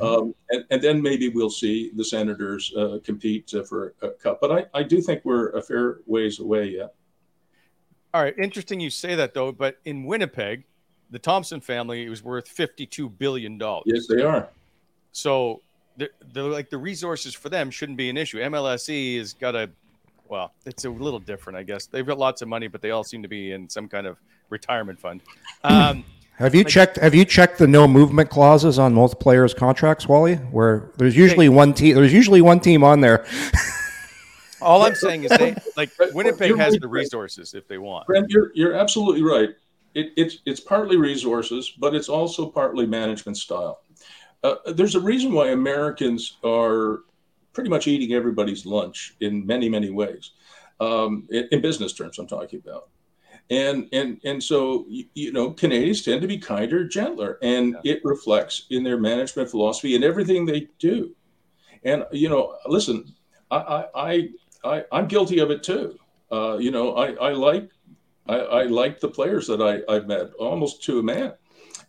[0.00, 4.38] um, and, and, then maybe we'll see the Senators uh, compete uh, for a cup.
[4.40, 6.94] But I, I do think we're a fair ways away yet.
[8.12, 9.52] All right, interesting you say that though.
[9.52, 10.64] But in Winnipeg,
[11.10, 13.84] the Thomson family was worth fifty-two billion dollars.
[13.86, 14.48] Yes, they are.
[15.12, 15.60] So
[15.96, 18.38] the, the like the resources for them shouldn't be an issue.
[18.38, 19.70] MLSE has got a
[20.28, 21.86] well, it's a little different, I guess.
[21.86, 24.18] They've got lots of money, but they all seem to be in some kind of
[24.48, 25.20] retirement fund.
[25.62, 26.04] Um,
[26.38, 26.96] Have you Like- checked?
[26.96, 30.34] Have you checked the no movement clauses on most players' contracts, Wally?
[30.34, 31.94] Where there's usually one team.
[31.94, 33.24] There's usually one team on there.
[34.60, 38.08] all I'm saying is they like Winnipeg has the resources if they want.
[38.08, 39.50] Brent, you're, you're absolutely right.
[39.94, 43.80] It, it's, it's partly resources, but it's also partly management style.
[44.42, 47.00] Uh, there's a reason why Americans are
[47.52, 50.32] pretty much eating everybody's lunch in many, many ways.
[50.80, 52.88] Um, in, in business terms, I'm talking about.
[53.50, 58.00] And and and so you, you know Canadians tend to be kinder, gentler, and it
[58.02, 61.14] reflects in their management philosophy and everything they do.
[61.84, 63.14] And you know, listen,
[63.50, 64.28] I I, I,
[64.64, 65.98] I I'm guilty of it too.
[66.32, 67.68] Uh, you know, I, I like
[68.26, 71.34] I, I like the players that I, I've met almost to a man.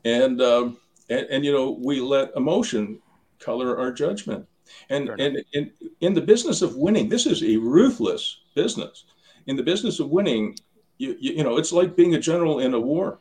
[0.04, 0.78] And, um,
[1.10, 3.00] and, and, you know, we let emotion
[3.40, 4.48] color our judgment.
[4.90, 5.72] And, and in,
[6.02, 9.06] in the business of winning, this is a ruthless business.
[9.48, 10.58] In the business of winning,
[10.98, 13.20] you, you, you know, it's like being a general in a war.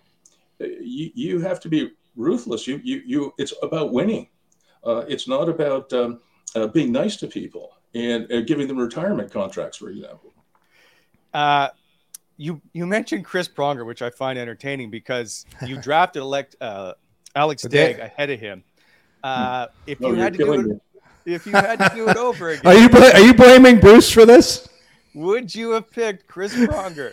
[0.58, 2.66] You, you have to be ruthless.
[2.66, 4.28] You, you, you, it's about winning.
[4.82, 6.20] Uh, it's not about um,
[6.54, 10.32] uh, being nice to people and uh, giving them retirement contracts, for example.
[12.36, 16.94] You you mentioned Chris Pronger, which I find entertaining because you drafted elect uh,
[17.36, 18.64] Alex Daigle ahead of him.
[19.22, 20.76] Uh, if Oh, you had to do it, me.
[21.24, 24.10] if you had to do it over again, Are you bl- are you blaming Bruce
[24.10, 24.68] for this?
[25.14, 27.12] would you have picked Chris Pronger?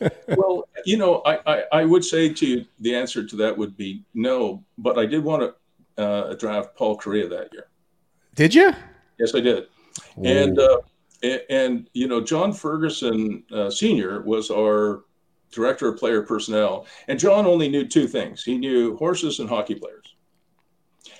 [0.28, 3.76] well, you know, I, I, I would say to you, the answer to that would
[3.76, 5.42] be no, but I did want
[5.96, 7.68] to uh, draft Paul Kariya that year.
[8.34, 8.72] Did you?
[9.18, 9.66] Yes, I did.
[10.22, 10.78] And, uh,
[11.22, 14.22] and, and, you know, John Ferguson uh, Sr.
[14.22, 15.04] was our
[15.52, 16.86] director of player personnel.
[17.08, 20.14] And John only knew two things he knew horses and hockey players.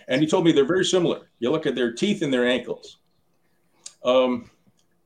[0.09, 1.31] And he told me they're very similar.
[1.39, 2.99] You look at their teeth and their ankles.
[4.05, 4.51] Um,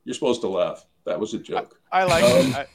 [0.05, 0.85] you're supposed to laugh.
[1.07, 1.81] That was a joke.
[1.93, 2.57] I like Um, it.
[2.57, 2.67] I,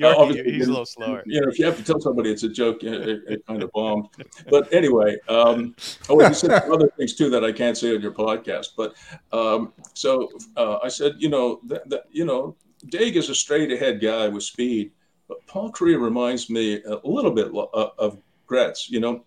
[0.00, 1.22] Yorkie, obviously, he's a little slower.
[1.26, 3.70] You know, if you have to tell somebody it's a joke, it, it, kind of
[3.72, 4.08] bombed.
[4.48, 5.74] But anyway, um,
[6.08, 8.68] oh, you said other things too that I can't say on your podcast.
[8.76, 8.94] But
[9.32, 13.70] um, so uh, I said, you know, that, that you know, Daig is a straight
[13.70, 14.92] ahead guy with speed,
[15.28, 18.90] but Paul Kariya reminds me a little bit uh, of Gretz.
[18.90, 19.24] You know,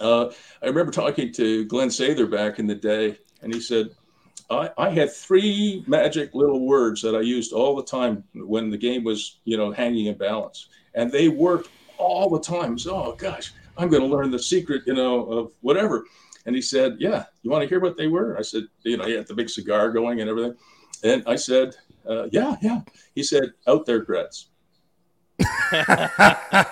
[0.00, 0.30] uh,
[0.62, 3.90] I remember talking to Glen Sather back in the day, and he said,
[4.50, 8.76] I, I had three magic little words that I used all the time when the
[8.76, 12.78] game was, you know, hanging in balance, and they worked all the time.
[12.78, 16.04] So, oh gosh, I'm going to learn the secret, you know, of whatever.
[16.46, 19.04] And he said, "Yeah, you want to hear what they were?" I said, "You know,
[19.04, 20.56] he had the big cigar going and everything."
[21.02, 21.74] And I said,
[22.08, 22.82] uh, "Yeah, yeah."
[23.14, 24.48] He said, "Out there, Gretz."
[25.38, 26.68] that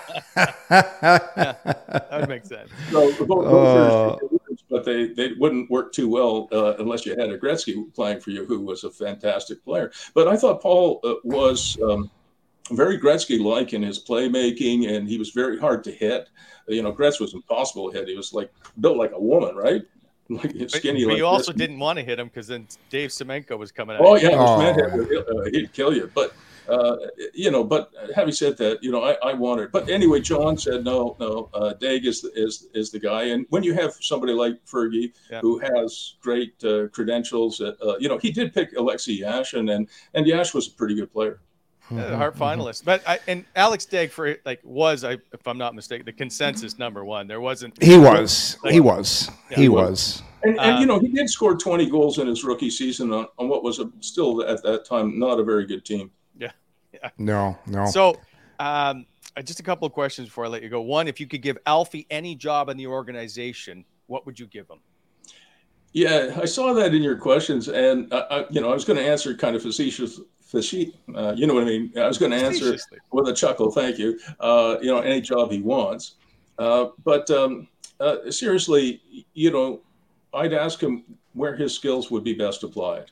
[2.11, 2.69] would make sense.
[2.91, 4.32] So both, both Oh.
[4.73, 7.93] Are words, but they, they wouldn't work too well uh, unless you had a Gretzky
[7.93, 9.91] playing for you, who was a fantastic player.
[10.13, 12.09] But I thought Paul uh, was um,
[12.71, 16.29] very Gretzky-like in his playmaking, and he was very hard to hit.
[16.67, 18.07] You know, Gretz was impossible to hit.
[18.07, 19.81] He was like built like a woman, right?
[20.29, 21.03] Like skinny.
[21.03, 21.57] but like you also Gretzky.
[21.57, 24.01] didn't want to hit him because then Dave Semenko was coming out.
[24.03, 24.57] Oh yeah, it was Oh.
[24.57, 26.09] meant uh, he'd kill you.
[26.15, 26.33] But
[26.67, 26.95] uh,
[27.33, 29.71] you know, but having said that, you know, I, I wanted.
[29.71, 31.49] But anyway, John said no, no.
[31.53, 33.23] Uh, Dag is the, is is the guy.
[33.23, 35.41] And when you have somebody like Fergie Yeah.
[35.41, 39.89] who has great uh, credentials, uh, uh, you know, he did pick Alexei Yashin, and
[40.13, 41.39] and Yash was a pretty good player.
[41.91, 42.85] Yeah, the Hart finalist.
[42.85, 46.79] But I, and Alex Daigle for like was I if I'm not mistaken the consensus
[46.79, 47.27] number one.
[47.27, 47.81] There wasn't.
[47.83, 48.57] He was.
[48.69, 49.29] He was.
[49.51, 50.23] He was.
[50.43, 53.27] And, and Uh, you know, he did score 20 goals in his rookie season on,
[53.37, 56.11] on what was a, still at that time not a very good team.
[57.17, 57.85] No, no.
[57.85, 58.19] So,
[58.59, 60.81] um, uh, just a couple of questions before I let you go.
[60.81, 64.69] One, if you could give Alfie any job in the organization, what would you give
[64.69, 64.79] him?
[65.93, 68.97] Yeah, I saw that in your questions, and I, I, you know, I was going
[68.97, 70.19] to answer kind of facetious,
[70.51, 71.93] faci- uh, you know what I mean.
[71.97, 72.77] I was going to answer
[73.11, 73.71] with a chuckle.
[73.71, 74.19] Thank you.
[74.39, 76.15] Uh, you know, any job he wants,
[76.57, 77.67] uh, but um,
[77.99, 79.01] uh, seriously,
[79.33, 79.81] you know,
[80.33, 83.11] I'd ask him where his skills would be best applied,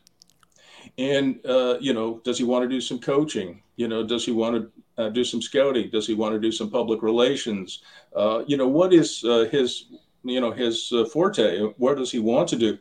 [0.97, 3.61] and uh, you know, does he want to do some coaching?
[3.75, 4.55] You know, does he want
[4.97, 5.89] to uh, do some scouting?
[5.89, 7.81] Does he want to do some public relations?
[8.15, 9.85] Uh, you know, what is uh, his
[10.23, 12.77] you know his uh, forte what does he want to do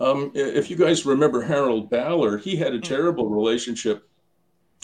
[0.00, 4.08] um, if you guys remember harold ballard he had a terrible relationship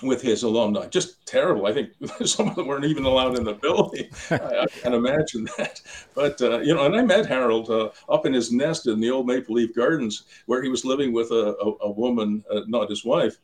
[0.03, 0.87] with his alumni.
[0.87, 1.67] Just terrible.
[1.67, 1.91] I think
[2.25, 4.09] some of them weren't even allowed in the building.
[4.31, 5.81] I, I can imagine that.
[6.15, 9.11] But uh, you know and i met harold uh, up in his nest in the
[9.11, 12.91] old maple leaf gardens where he was living with a, a, a woman uh, not
[12.91, 13.39] his wife.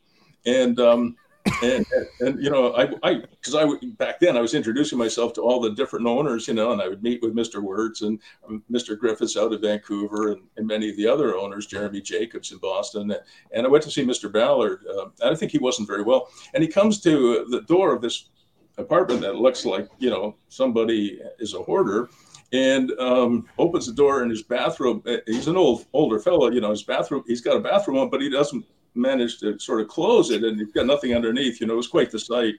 [0.45, 1.15] And um,
[1.63, 1.85] and,
[2.19, 3.65] and, you know, I, I, because I
[3.97, 6.87] back then I was introducing myself to all the different owners, you know, and I
[6.87, 7.61] would meet with Mr.
[7.61, 8.97] Wirtz and um, Mr.
[8.97, 13.15] Griffiths out of Vancouver and, and many of the other owners, Jeremy Jacobs in Boston.
[13.53, 14.31] And I went to see Mr.
[14.31, 14.85] Ballard.
[14.87, 16.29] Uh, I think he wasn't very well.
[16.53, 18.29] And he comes to the door of this
[18.77, 22.09] apartment that looks like, you know, somebody is a hoarder
[22.53, 25.03] and um, opens the door in his bathroom.
[25.05, 28.09] Uh, He's an old, older fellow, you know, his bathroom, he's got a bathroom on,
[28.09, 28.65] but he doesn't
[28.97, 31.61] managed to sort of close it and you've got nothing underneath.
[31.61, 32.55] You know, it was quite the sight.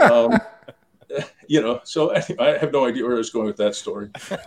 [0.00, 0.38] Um,
[1.46, 4.10] you know, so I, I have no idea where I was going with that story.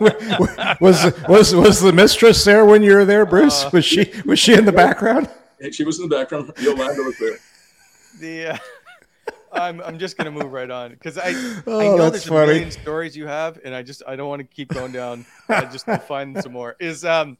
[0.80, 3.70] was was was the mistress there when you were there, Bruce?
[3.72, 5.28] was she was she in the background?
[5.72, 6.52] She was in the background.
[6.58, 7.38] Yolanda was there.
[8.20, 8.58] The uh,
[9.52, 11.34] I'm I'm just gonna move right on because I I
[11.66, 14.40] Oh, know that's there's a million stories you have, and I just I don't want
[14.40, 15.26] to keep going down.
[15.48, 16.76] I just to find some more.
[16.80, 17.36] Is um,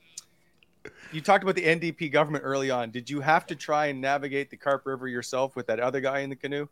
[1.13, 2.91] you talked about the NDP government early on.
[2.91, 6.21] Did you have to try and navigate the Carp River yourself with that other guy
[6.21, 6.69] in the canoe?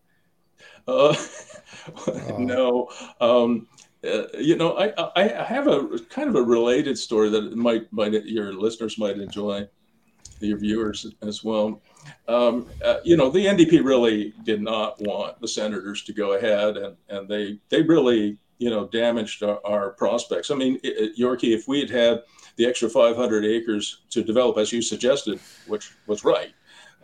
[0.87, 1.15] Uh,
[2.39, 2.89] no,
[3.21, 3.67] um,
[4.05, 7.93] uh, you know, I, I I have a kind of a related story that might
[7.93, 9.67] might your listeners might enjoy,
[10.41, 11.81] your viewers as well.
[12.29, 16.77] Um, uh, you know, the NDP really did not want the senators to go ahead,
[16.77, 20.51] and and they they really you know damaged our, our prospects.
[20.51, 22.23] I mean, i- i- Yorkie, if we had had
[22.57, 26.53] the extra 500 acres to develop, as you suggested, which was right,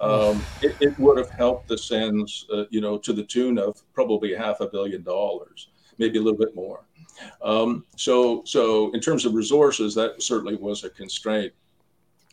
[0.01, 3.81] um, it, it, would have helped the Sens, uh, you know, to the tune of
[3.95, 5.69] probably half a billion dollars,
[5.99, 6.85] maybe a little bit more.
[7.43, 11.53] Um, so, so in terms of resources, that certainly was a constraint.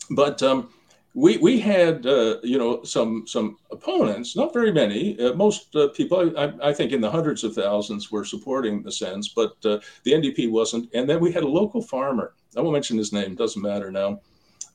[0.09, 0.69] But um,
[1.13, 5.19] we we had uh, you know some some opponents, not very many.
[5.19, 8.91] Uh, most uh, people, I, I, think, in the hundreds of thousands, were supporting the
[8.91, 10.89] Sens, but uh, the NDP wasn't.
[10.93, 12.33] And then we had a local farmer.
[12.57, 14.21] I won't mention his name; doesn't matter now.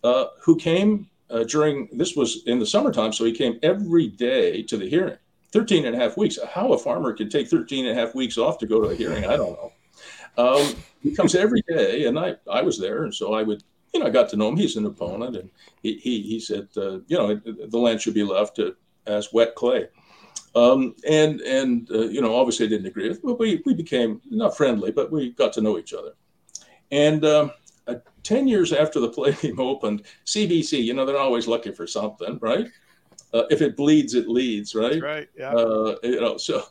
[0.04, 4.62] Uh, who came uh, during this was in the summertime, so he came every day
[4.64, 5.16] to the hearing.
[5.52, 6.38] 13 and a half weeks.
[6.52, 8.94] How a farmer can take 13 and a half weeks off to go to a
[8.94, 9.72] hearing, I don't know.
[10.36, 13.62] Um, he comes every day, and I, I was there, and so I would,
[13.92, 14.56] you know, I got to know him.
[14.56, 15.50] He's an opponent, and
[15.82, 18.76] he, he, he said, uh, you know, the land should be left to,
[19.06, 19.88] as wet clay.
[20.54, 24.20] Um, and, and uh, you know, obviously I didn't agree with but we, we became
[24.30, 26.12] not friendly, but we got to know each other.
[26.90, 27.52] And um,
[28.28, 32.66] 10 years after the Palladium opened, CBC, you know, they're always looking for something, right?
[33.32, 34.92] Uh, if it bleeds, it leads, right?
[34.92, 35.28] That's right.
[35.36, 35.52] Yeah.
[35.52, 36.64] Uh, you know, so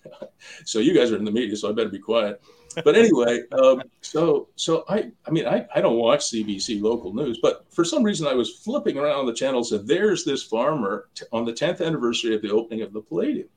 [0.64, 2.42] so you guys are in the media, so I better be quiet.
[2.84, 7.38] But anyway, um, so so I I mean I, I don't watch CBC local news,
[7.42, 11.08] but for some reason I was flipping around on the channels and there's this farmer
[11.14, 13.48] t- on the 10th anniversary of the opening of the Palladium.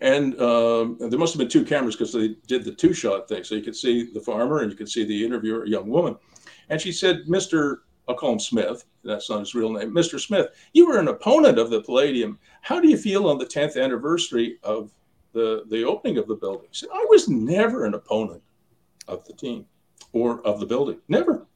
[0.00, 3.44] And um, there must have been two cameras because they did the two shot thing.
[3.44, 6.16] So you could see the farmer and you could see the interviewer, a young woman.
[6.70, 7.78] And she said, Mr.
[8.08, 8.86] I'll call him Smith.
[9.04, 9.92] That's not his real name.
[9.92, 10.18] Mr.
[10.18, 12.38] Smith, you were an opponent of the Palladium.
[12.62, 14.90] How do you feel on the 10th anniversary of
[15.32, 16.68] the, the opening of the building?
[16.70, 18.42] He said, I was never an opponent
[19.06, 19.66] of the team
[20.12, 20.98] or of the building.
[21.08, 21.46] Never.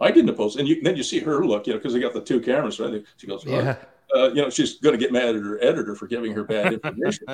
[0.00, 0.56] I didn't oppose.
[0.56, 2.80] And you, then you see her look, you know, because they got the two cameras,
[2.80, 3.04] right?
[3.18, 3.76] She goes, yeah.
[4.14, 6.72] Uh, you know, she's going to get mad at her editor for giving her bad
[6.82, 7.24] information.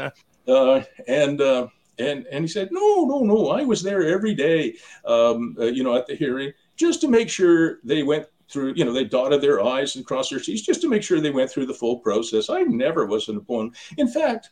[0.49, 1.69] Uh, and uh,
[1.99, 5.83] and and he said, no, no, no, I was there every day, um, uh, you
[5.83, 9.41] know, at the hearing just to make sure they went through, you know, they dotted
[9.41, 11.99] their I's and crossed their T's just to make sure they went through the full
[11.99, 12.49] process.
[12.49, 13.77] I never was an opponent.
[13.97, 14.51] In fact,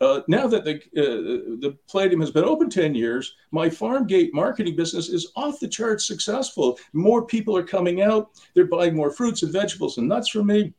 [0.00, 4.32] uh, now that the uh, the Palladium has been open 10 years, my farm gate
[4.32, 6.78] marketing business is off the charts successful.
[6.92, 8.30] More people are coming out.
[8.54, 10.72] They're buying more fruits and vegetables and nuts from me.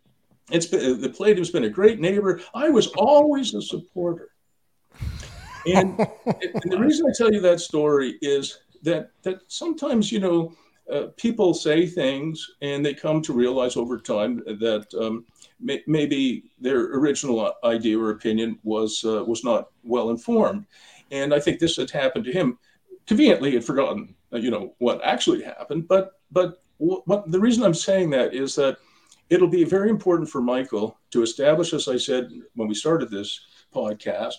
[0.49, 2.41] It's been, the Palladium's been a great neighbor.
[2.53, 4.30] I was always a supporter.
[5.65, 10.53] And, and the reason I tell you that story is that that sometimes, you know,
[10.91, 15.25] uh, people say things and they come to realize over time that um,
[15.59, 20.65] may, maybe their original idea or opinion was uh, was not well informed.
[21.11, 22.57] And I think this had happened to him.
[23.07, 25.87] Conveniently, had forgotten, uh, you know, what actually happened.
[25.87, 28.77] But but what the reason I'm saying that is that
[29.29, 33.39] it'll be very important for Michael to establish, as I said when we started this
[33.73, 34.35] podcast,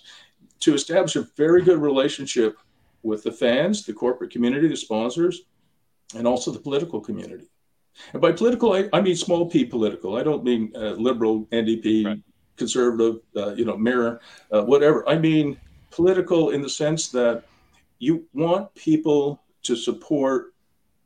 [0.62, 2.56] to establish a very good relationship
[3.02, 5.42] with the fans, the corporate community, the sponsors,
[6.16, 7.48] and also the political community.
[8.12, 10.16] And by political, I, I mean small p political.
[10.16, 12.18] I don't mean uh, liberal, NDP, right.
[12.56, 15.06] conservative, uh, you know, mirror, uh, whatever.
[15.08, 15.58] I mean
[15.90, 17.44] political in the sense that
[17.98, 20.54] you want people to support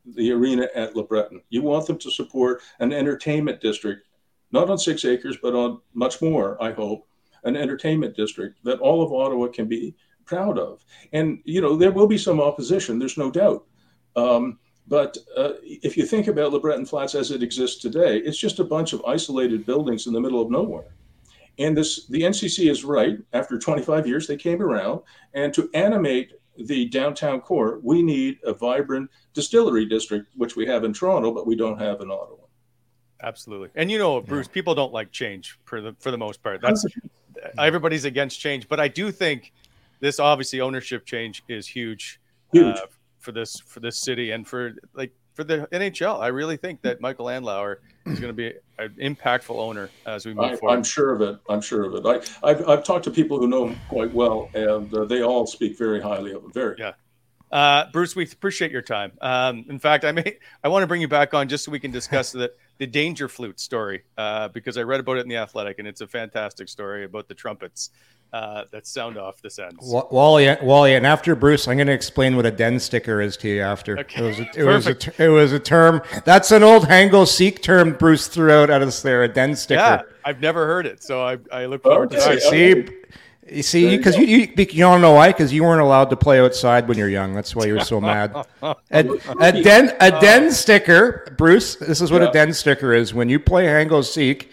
[0.05, 1.41] the arena at LeBreton.
[1.49, 4.07] You want them to support an entertainment district,
[4.51, 7.06] not on six acres, but on much more, I hope,
[7.47, 9.95] an entertainment district that all of Ottawa can be
[10.25, 10.83] proud of.
[11.13, 13.65] And, you know, there will be some opposition, there's no doubt.
[14.15, 18.59] Um, but uh, if you think about LeBreton Flats as it exists today, it's just
[18.59, 20.95] a bunch of isolated buildings in the middle of nowhere.
[21.59, 23.17] And this, the NCC is right.
[23.33, 25.01] After 25 years, they came around,
[25.33, 30.83] and to animate the downtown core, we need a vibrant distillery district, which we have
[30.83, 32.45] in Toronto, but we don't have in Ottawa.
[33.23, 34.53] Absolutely, and you know, Bruce, yeah.
[34.53, 36.61] people don't like change for the for the most part.
[36.61, 36.85] That's
[37.57, 39.53] everybody's against change, but I do think
[39.99, 42.19] this obviously ownership change is huge.
[42.51, 42.77] Huge.
[42.77, 42.85] Uh,
[43.19, 46.19] for this for this city and for like for the NHL.
[46.19, 50.33] I really think that Michael Andlauer is going to be an impactful owner as we
[50.33, 50.75] move I, forward.
[50.75, 51.37] I'm sure of it.
[51.49, 52.05] I'm sure of it.
[52.43, 55.45] I, I've, I've talked to people who know him quite well, and uh, they all
[55.45, 56.51] speak very highly of him.
[56.51, 56.77] Very.
[56.79, 56.93] Yeah.
[57.51, 59.11] Uh, Bruce, we appreciate your time.
[59.21, 61.79] Um, in fact, I may I want to bring you back on just so we
[61.79, 65.37] can discuss the the danger flute story uh, because I read about it in the
[65.37, 67.91] Athletic, and it's a fantastic story about the trumpets
[68.33, 69.77] uh, that sound off this end.
[69.81, 73.47] Wally, Wally, and after Bruce, I'm going to explain what a den sticker is to
[73.47, 73.61] you.
[73.61, 74.21] After okay.
[74.21, 76.01] it was, a, it was a, it was a term.
[76.25, 79.23] That's an old Hango seek term Bruce threw out at us there.
[79.23, 79.79] A den sticker.
[79.79, 82.39] Yeah, I've never heard it, so I, I look forward okay.
[82.39, 82.87] to it.
[82.87, 82.93] See.
[83.49, 86.39] You see, because you, you, you don't know why, because you weren't allowed to play
[86.39, 87.33] outside when you're young.
[87.33, 88.35] That's why you're so mad.
[88.61, 89.03] A, a
[89.63, 91.75] den, a den sticker, Bruce.
[91.75, 92.29] This is what yeah.
[92.29, 93.13] a den sticker is.
[93.13, 94.51] When you play Hango seek,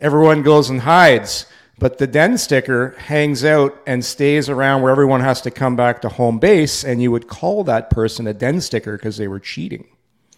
[0.00, 1.46] everyone goes and hides.
[1.78, 6.00] But the den sticker hangs out and stays around where everyone has to come back
[6.02, 9.40] to home base, and you would call that person a den sticker because they were
[9.40, 9.86] cheating.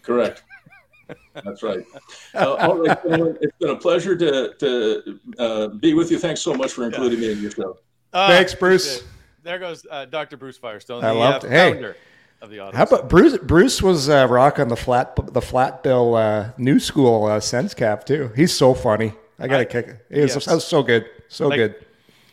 [0.01, 0.43] Correct.
[1.33, 1.85] That's right.
[2.33, 6.17] Uh, all right, gentlemen, it's been a pleasure to to uh, be with you.
[6.17, 7.77] Thanks so much for including me in your show.
[8.13, 9.03] Uh, Thanks, Bruce.
[9.43, 10.37] There goes uh, Dr.
[10.37, 11.51] Bruce Firestone, I the loved uh, it.
[11.51, 11.93] Hey.
[12.41, 12.71] of the.
[12.73, 13.37] How about Bruce?
[13.37, 18.05] Bruce was uh, rocking the flat the flat bill uh, new school uh, Sens cap
[18.05, 18.31] too.
[18.35, 19.13] He's so funny.
[19.39, 20.05] I gotta I- kick it.
[20.09, 20.47] It was, yes.
[20.47, 21.85] was so good, so Like- good.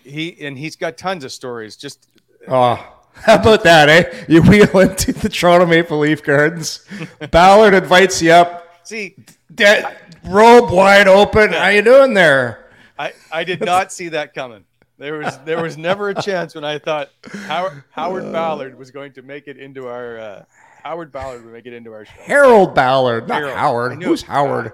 [0.03, 1.77] he and he's got tons of stories.
[1.77, 2.09] Just
[2.49, 2.75] Oh,
[3.15, 4.25] how about that, eh?
[4.29, 6.85] You wheel into the Toronto Maple Leaf Gardens.
[7.31, 8.69] Ballard invites you up.
[8.83, 9.15] see,
[9.55, 9.91] De-
[10.25, 11.53] robe wide open.
[11.53, 12.71] How you doing there?
[12.99, 14.65] I, I did not see that coming.
[14.99, 17.11] There was there was never a chance when I thought
[17.47, 20.45] Howard, Howard Ballard was going to make it into our uh,
[20.85, 22.13] Howard Ballard would make it into our show.
[22.19, 23.57] Harold Ballard, not Harold.
[23.57, 24.03] Howard.
[24.03, 24.23] Who's.
[24.23, 24.73] Howard?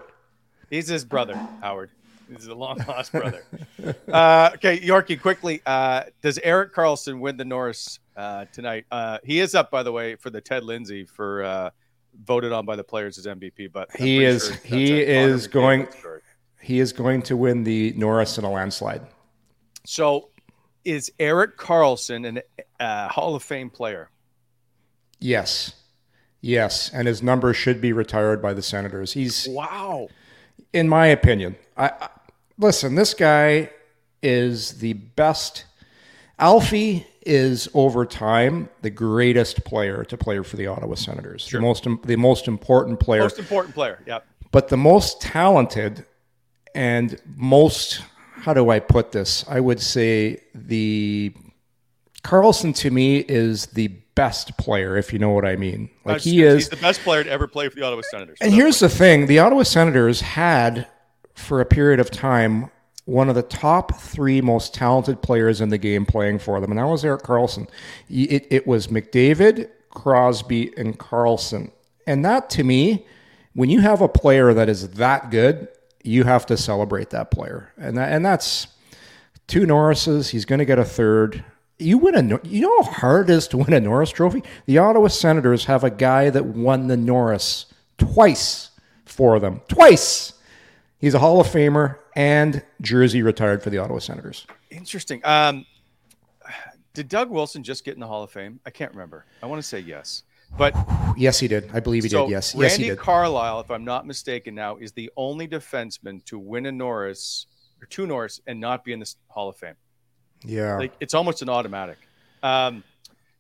[0.69, 1.91] He's his brother, Howard.
[2.31, 3.43] He's a long lost brother.
[4.13, 5.63] Uh, okay, Yorkie, quickly.
[5.65, 8.85] Uh, does Erik Karlsson win the Norris uh, tonight?
[8.91, 11.71] Uh, he is up, by the way, for the Ted Lindsay for uh,
[12.25, 13.73] voted on by the players as MVP.
[13.73, 15.89] But I'm He is- sure he is going-
[16.61, 19.01] He is going to win the Norris in a landslide.
[19.85, 20.29] So,
[20.85, 22.41] is Erik Karlsson an
[22.79, 24.11] uh, Hall of Fame player?
[25.19, 25.75] Yes.
[26.41, 26.91] Yes.
[26.93, 29.13] And his number should be retired by the Senators.
[29.13, 30.09] He's, Wow.
[30.73, 32.09] in my opinion, I, I
[32.59, 33.71] listen, this guy
[34.23, 35.65] is the best.
[36.39, 41.47] Alfie is over time the greatest player to play for the Ottawa Senators.
[41.51, 43.21] The most the most important player.
[43.23, 44.03] Most important player.
[44.07, 44.27] Yep.
[44.51, 46.07] but the most talented
[46.75, 48.01] and most
[48.41, 49.45] how do I put this?
[49.49, 51.33] I would say the
[52.23, 55.91] Karlsson to me is the best player, if you know what I mean.
[56.05, 56.69] Like That's- he is.
[56.69, 58.39] the best player to ever play for the Ottawa Senators.
[58.41, 60.87] And here's the thing: the Ottawa Senators had,
[61.35, 62.71] for a period of time,
[63.07, 66.79] one of the top three most talented players in the game playing for them, and
[66.79, 67.69] that was Erik Karlsson.
[68.09, 71.71] It, it was McDavid, Crosby, and Karlsson.
[72.07, 73.07] And that, to me,
[73.55, 75.69] when you have a player that is that good,
[76.03, 78.69] you have to celebrate that player, and that, and that's
[79.47, 80.31] two Norrises.
[80.31, 81.45] He's going to get a third.
[81.79, 82.41] You win a.
[82.47, 84.43] You know how hard it is to win a Norris Trophy.
[84.67, 87.67] The Ottawa Senators have a guy that won the Norris
[87.99, 88.71] twice
[89.05, 89.61] for them.
[89.69, 90.35] Twice.
[90.99, 94.47] He's a Hall of Famer and Jersey retired for the Ottawa Senators.
[94.71, 95.23] Interesting.
[95.25, 95.65] Um,
[96.93, 98.61] did Doug Wilson just get in the Hall of Fame?
[98.67, 99.25] I can't remember.
[99.43, 100.25] I want to say yes,
[100.57, 100.75] but
[101.17, 101.71] Yes, he did.
[101.75, 102.33] I believe he so did.
[102.33, 102.99] Yes, Randy yes, he did.
[102.99, 107.47] Carlyle, if I'm not mistaken, now is the only defenseman to win a Norris
[107.83, 109.75] or two Norris and not be in the Hall of Fame.
[110.45, 110.77] yeah.
[110.79, 111.99] Like it's almost an automatic.
[112.43, 112.85] Um,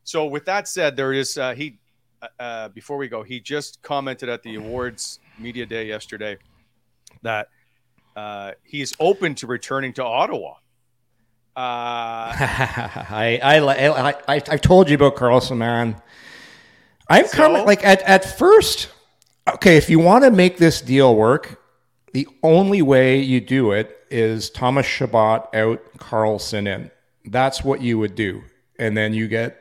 [0.05, 1.79] so with that said, there is uh, he.
[2.23, 6.37] Uh, uh, before we go, he just commented at the awards media day yesterday
[7.23, 7.49] that
[8.15, 10.51] uh, he's open to returning to Ottawa.
[10.51, 11.57] Uh,
[12.37, 15.97] I, I, I, I, I've told you about Karlsson, man.
[17.11, 18.89] I'm coming like at, at first.
[19.55, 21.61] Okay, if you want to make this deal work,
[22.13, 26.91] the only way you do it is Thomas Chabot out, Karlsson in.
[27.25, 28.45] That's what you would do,
[28.79, 29.57] and then you get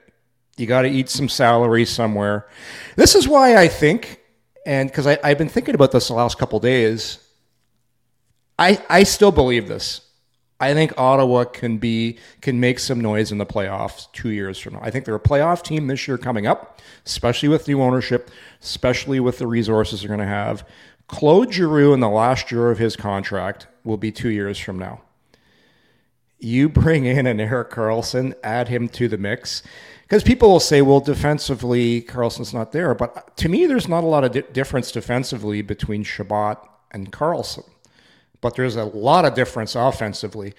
[0.57, 2.47] you got to eat some salary somewhere.
[2.95, 4.21] This is why I think,
[4.65, 7.17] and because I've been thinking about this the last couple days,
[8.59, 10.01] I I still believe this.
[10.59, 14.73] I think Ottawa can be can make some noise in the playoffs two years from
[14.73, 14.81] now.
[14.81, 18.29] I think they're a playoff team this year coming up, especially with new ownership,
[18.61, 20.67] especially with the resources they're going to have.
[21.07, 25.01] Claude Giroux in the last year of his contract will be two years from now.
[26.39, 29.63] You bring in an Erik Karlsson, add him to the mix,
[30.03, 34.07] because people will say, "Well, defensively, Karlsson's not there." But to me, there's not a
[34.07, 36.57] lot of di- difference defensively between Chabot
[36.91, 37.63] and Karlsson
[38.41, 40.53] but there's a lot of difference offensively.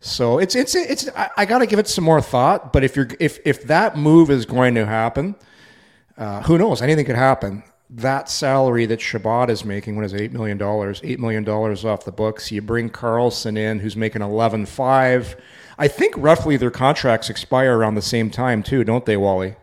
[0.00, 2.72] So it's it's it's I, I got to give it some more thought.
[2.72, 5.36] But if you're if if that move is going to happen,
[6.18, 6.82] uh, who knows?
[6.82, 7.62] Anything could happen.
[7.88, 11.00] That salary that Chabot is making, what is it, eight million dollars?
[11.04, 12.50] Eight million dollars off the books.
[12.50, 15.36] You bring Karlsson in, who's making eleven five.
[15.78, 19.54] I think roughly their contracts expire around the same time too, don't they, Wally?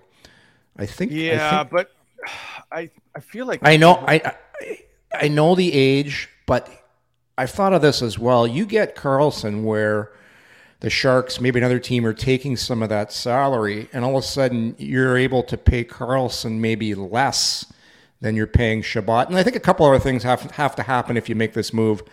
[0.77, 1.11] I think.
[1.11, 1.91] I yeah, think- but
[2.71, 4.21] I I feel like I know I,
[4.61, 4.77] I
[5.23, 6.69] I know the age, but
[7.39, 8.45] I've thought of this as well.
[8.45, 10.11] You get Karlsson where
[10.81, 14.27] the Sharks, maybe another team, are taking some of that salary, and all of a
[14.27, 17.71] sudden you're able to pay Karlsson maybe less
[18.19, 19.29] than you're paying Chabot.
[19.29, 21.71] And I think a couple other things have have to happen if you make this
[21.71, 22.03] move.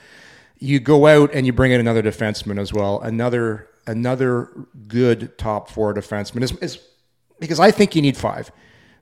[0.60, 4.48] You go out and you bring in another defenseman as well, another another
[4.86, 6.78] good top four defenseman is, is
[7.40, 8.52] because I think you need five.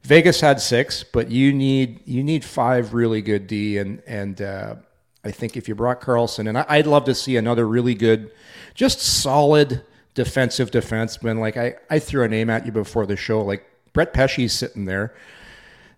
[0.04, 4.76] Vegas had six, but you need you need five really good D, and and uh,
[5.24, 8.30] I think if you brought Karlsson, and I, I'd love to see another really good,
[8.74, 9.82] just solid
[10.14, 11.38] defensive defenseman.
[11.40, 14.84] Like I I threw a name at you before the show, like Brett Pesce's sitting
[14.84, 15.14] there.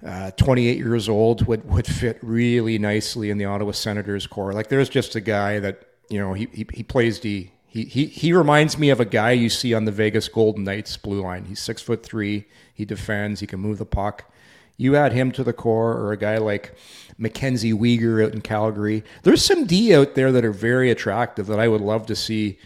[0.07, 4.53] uh, 28 years old, would would fit really nicely in the Ottawa Senators core.
[4.53, 7.53] Like there's just a guy that you know he he, he plays D.
[7.66, 10.97] He, he, he reminds me of a guy you see on the Vegas Golden Knights
[10.97, 11.45] blue line.
[11.45, 12.47] He's six foot three.
[12.72, 13.41] He defends.
[13.41, 14.33] He can move the puck.
[14.77, 16.74] You add him to the core, or a guy like
[17.18, 19.05] Mackenzie Weegar out in Calgary.
[19.22, 22.59] There's some D out there that are very attractive that I would love to see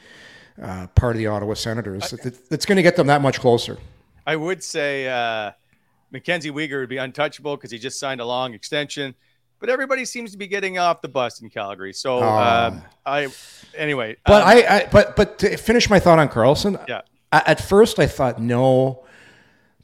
[0.61, 2.11] uh, part of the Ottawa Senators.
[2.49, 3.79] That's going to get them that much closer.
[4.27, 5.53] I would say uh,
[6.11, 9.15] Mackenzie Weegar would be untouchable because he just signed a long extension.
[9.61, 11.93] But everybody seems to be getting off the bus in Calgary.
[11.93, 13.29] So uh, I,
[13.77, 14.17] anyway.
[14.25, 16.83] But um, I, I, but but to finish my thought on Karlsson.
[16.89, 17.03] Yeah.
[17.33, 19.05] I, at first I thought no,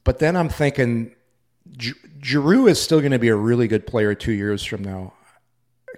[0.04, 1.15] but then I'm thinking
[1.76, 5.12] Gi- Giroux is still going to be a really good player two years from now.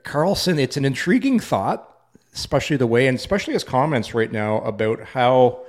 [0.05, 1.89] Karlsson, it's an intriguing thought,
[2.35, 5.65] especially the way and especially his comments right now about how,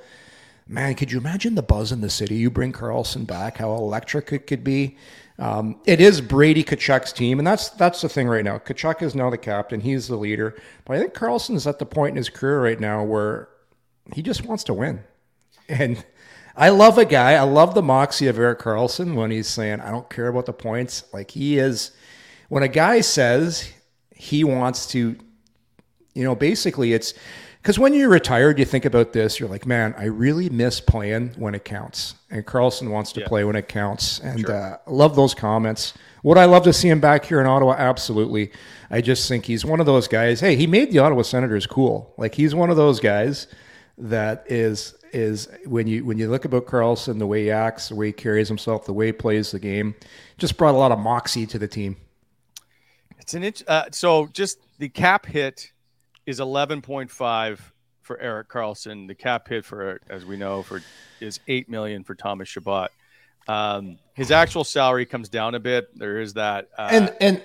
[0.66, 2.36] man, could you imagine the buzz in the city?
[2.36, 4.96] You bring Karlsson back, how electric it could be.
[5.38, 8.58] Um, it is Brady Tkachuk's team, and that's that's the thing right now.
[8.58, 10.54] Tkachuk is now the captain; he's the leader.
[10.84, 13.48] But I think Karlsson is at the point in his career right now where
[14.12, 15.02] he just wants to win.
[15.68, 16.04] And
[16.60, 17.32] I love a guy.
[17.32, 20.52] I love the moxie of Erik Karlsson when he's saying, "I don't care about the
[20.52, 21.92] points." Like he is.
[22.50, 23.72] When a guy says
[24.14, 25.16] he wants to,
[26.14, 27.14] you know, basically it's
[27.62, 29.40] because when you're retired, you think about this.
[29.40, 32.14] You're like, man, I really miss playing when it counts.
[32.30, 34.18] And Karlsson wants to play when it counts.
[34.20, 35.94] And uh, love those comments.
[36.22, 37.74] Would I love to see him back here in Ottawa?
[37.78, 38.50] Absolutely.
[38.90, 40.40] I just think he's one of those guys.
[40.40, 42.14] Hey, he made the Ottawa Senators cool.
[42.16, 43.46] Like he's one of those guys
[43.98, 47.94] that is is when you when you look about Karlsson, the way he acts, the
[47.94, 49.94] way he carries himself, the way he plays the game,
[50.38, 51.96] just brought a lot of moxie to the team.
[53.18, 53.62] It's an inch.
[53.66, 55.72] Uh, so just the cap hit
[56.26, 57.58] is 11.5
[58.02, 59.06] for Erik Karlsson.
[59.06, 60.82] The cap hit for, as we know, for
[61.20, 62.88] is 8 million for Thomas Chabot.
[63.46, 65.96] Um, his actual salary comes down a bit.
[65.96, 66.68] There is that.
[66.76, 67.42] Uh, and and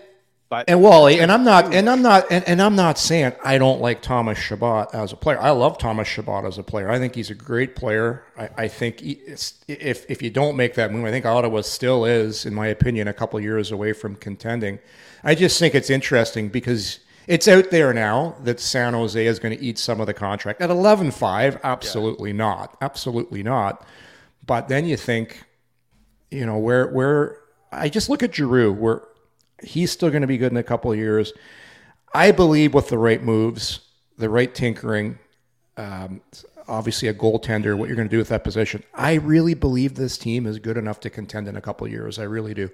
[0.48, 3.58] but and Wally, and I'm not, and I'm not, and, and I'm not saying I
[3.58, 5.40] don't like Thomas Chabot as a player.
[5.40, 6.90] I love Thomas Chabot as a player.
[6.90, 8.24] I think he's a great player.
[8.38, 9.20] I, I think he,
[9.68, 13.08] if if you don't make that move, I think Ottawa still is, in my opinion,
[13.08, 14.78] a couple years away from contending.
[15.24, 19.58] I just think it's interesting because it's out there now that San Jose is going
[19.58, 21.60] to eat some of the contract at 11-5.
[21.64, 22.78] Absolutely not.
[22.82, 23.84] Absolutely not.
[24.46, 25.44] But then you think,
[26.30, 27.40] you know, where where
[27.72, 29.02] I just look at Giroux, where
[29.64, 31.34] he's still going to be good in a couple of years.
[32.14, 33.80] I believe with the right moves,
[34.18, 35.20] the right tinkering,
[35.78, 36.22] um,
[36.68, 38.84] obviously a goaltender, what you're going to do with that position.
[38.94, 42.18] I really believe this team is good enough to contend in a couple of years.
[42.20, 42.70] I really do.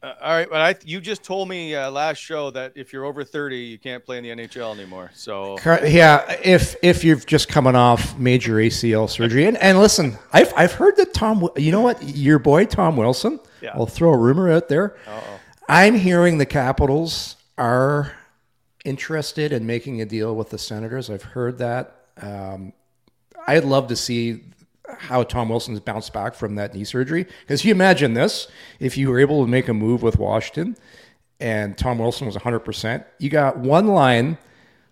[0.00, 3.04] Uh, all right, but I you just told me uh, last show that if you're
[3.04, 5.10] over 30, you can't play in the NHL anymore.
[5.12, 10.52] So Yeah, if if you've just coming off major ACL surgery, and, and listen, I've
[10.56, 13.40] I've heard that Tom, you know what, your boy Tom Wilson.
[13.60, 13.72] Yeah.
[13.74, 14.96] I'll throw a rumor out there.
[15.68, 18.12] I'm hearing the Capitals are
[18.86, 21.10] interested in making a deal with the Senators.
[21.10, 22.06] I've heard that.
[22.16, 22.72] Um,
[23.46, 24.44] I'd love to see
[24.88, 27.26] how Tom Wilson's bounced back from that knee surgery.
[27.42, 28.48] Because you imagine this:
[28.80, 30.74] if you were able to make a move with Washington,
[31.38, 34.38] and Tom Wilson was 100, percent you got one line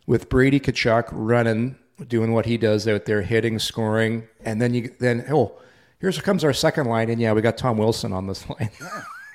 [0.06, 4.94] with Brady Tkachuk running, doing what he does out there, hitting, scoring, and then you
[4.98, 5.58] then oh,
[6.02, 8.70] here comes our second line, and yeah, we got Tom Wilson on this line.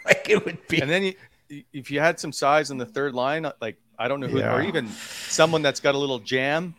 [0.06, 0.80] like it would be.
[0.80, 1.14] and then you,
[1.74, 4.62] if you had some size in the third line, like I don't know who, or
[4.62, 6.74] even someone that's got a little jam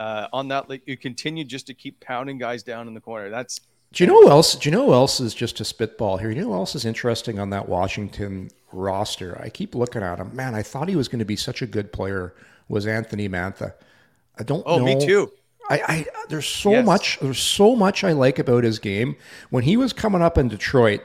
[0.00, 3.30] uh, on that, like you continue just to keep pounding guys down in the corner.
[3.30, 3.60] That's
[3.92, 4.54] Do you know who else?
[4.56, 6.30] Do you know who else is just a spitball here?
[6.30, 9.40] You know who else is interesting on that Washington roster?
[9.40, 10.34] I keep looking at him.
[10.34, 12.34] Man, I thought he was going to be such a good player.
[12.68, 13.74] Was Anthony Mantha?
[14.38, 14.62] I don't.
[14.66, 14.84] oh, know.
[14.84, 15.30] me too.
[15.70, 16.84] I, I there's so Yes.
[16.86, 19.16] much there's so much I like about his game.
[19.50, 21.00] When he was coming up in Detroit,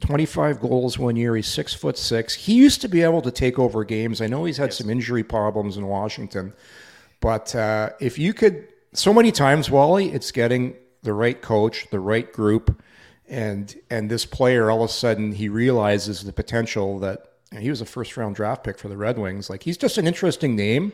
[0.00, 1.36] 25 goals one year.
[1.36, 2.34] He's six foot six.
[2.34, 4.20] He used to be able to take over games.
[4.20, 6.52] I know he's had some injury problems in Washington,
[7.20, 12.00] but uh, if you could, so many times, Wally, it's getting the right coach, the
[12.00, 12.82] right group,
[13.28, 17.26] and and this player all of a sudden he realizes the potential that
[17.58, 19.48] he was a first round draft pick for the Red Wings.
[19.48, 20.92] Like he's just an interesting name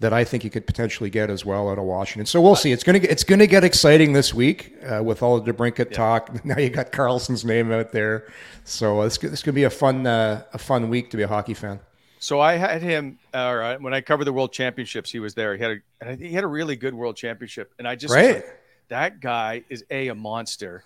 [0.00, 2.24] that I think you could potentially get as well out of Washington.
[2.26, 2.70] So we'll see.
[2.70, 6.30] It's gonna get, it's gonna get exciting this week uh, with all the DeBrincat talk.
[6.44, 8.28] Now you got Karlsson's name out there,
[8.64, 11.54] so this this gonna be a fun uh, a fun week to be a hockey
[11.54, 11.80] fan.
[12.20, 13.18] So I had him.
[13.34, 15.56] All right, when I covered the World Championships, he was there.
[15.56, 17.94] He had a, and I think he had a really good World Championship, and I
[17.96, 18.36] just Right.
[18.36, 20.82] like, that guy is a a monster,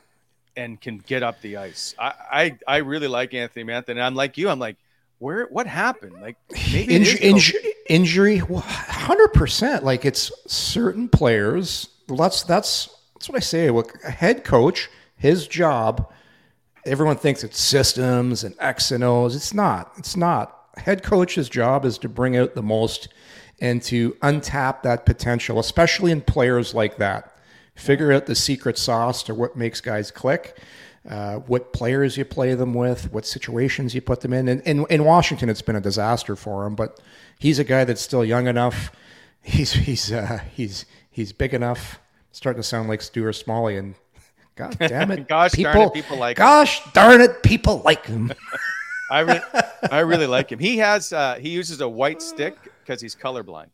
[0.57, 1.95] and can get up the ice.
[1.99, 4.49] I I, I really like Anthony Mantha, and I'm like you.
[4.49, 4.77] I'm like,
[5.23, 5.47] where?
[5.51, 6.21] What happened?
[6.21, 6.37] Like
[6.73, 7.31] maybe it is Injury,
[7.89, 9.85] injury, injury, hundred percent.
[9.85, 11.89] Like it's certain players.
[12.09, 13.71] That's that's that's what I say.
[13.71, 16.13] Look, a head coach, his job
[16.85, 19.37] everyone thinks it's systems and X and O's.
[19.37, 19.93] It's not.
[19.97, 20.59] It's not.
[20.77, 23.09] Head coach's job is to bring out the most
[23.61, 27.37] and to untap that potential, especially in players like that.
[27.75, 30.59] Figure out the secret sauce to what makes guys click.
[31.09, 34.47] Uh, what players you play them with, what situations you put them in.
[34.47, 37.01] And in, in Washington, it's been a disaster for him, but
[37.41, 38.93] he's a guy that's still young enough.
[39.43, 41.99] He's he's uh, he's he's big enough.
[42.31, 43.97] Starting to sound like Stuart Smalley, and
[44.55, 46.67] God damn it, Gosh people, darn it, people like him.
[46.93, 48.33] Darn it, people like him.
[49.11, 49.41] I really,
[49.91, 50.59] I really like him.
[50.59, 53.69] He has uh, he uses a white stick because he's colorblind.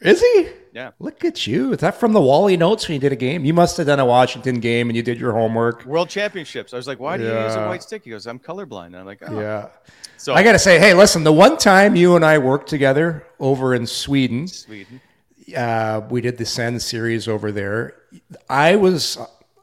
[0.00, 0.48] Is he?
[0.72, 0.92] Yeah.
[1.00, 1.72] Look at you.
[1.72, 3.44] Is that from the Wally notes when you did a game?
[3.44, 5.84] You must have done a Washington game and you did your homework.
[5.84, 6.72] World Championships.
[6.72, 8.04] I was like, why do you use a white stick?
[8.04, 8.86] He goes, I'm colorblind.
[8.86, 9.40] And I'm like, oh.
[9.40, 9.68] Yeah.
[10.16, 13.26] So I got to say, hey, listen, the one time you and I worked together
[13.40, 15.00] over in Sweden, Sweden.
[15.56, 17.94] uh, we did the Sens series over there.
[18.48, 19.16] I was,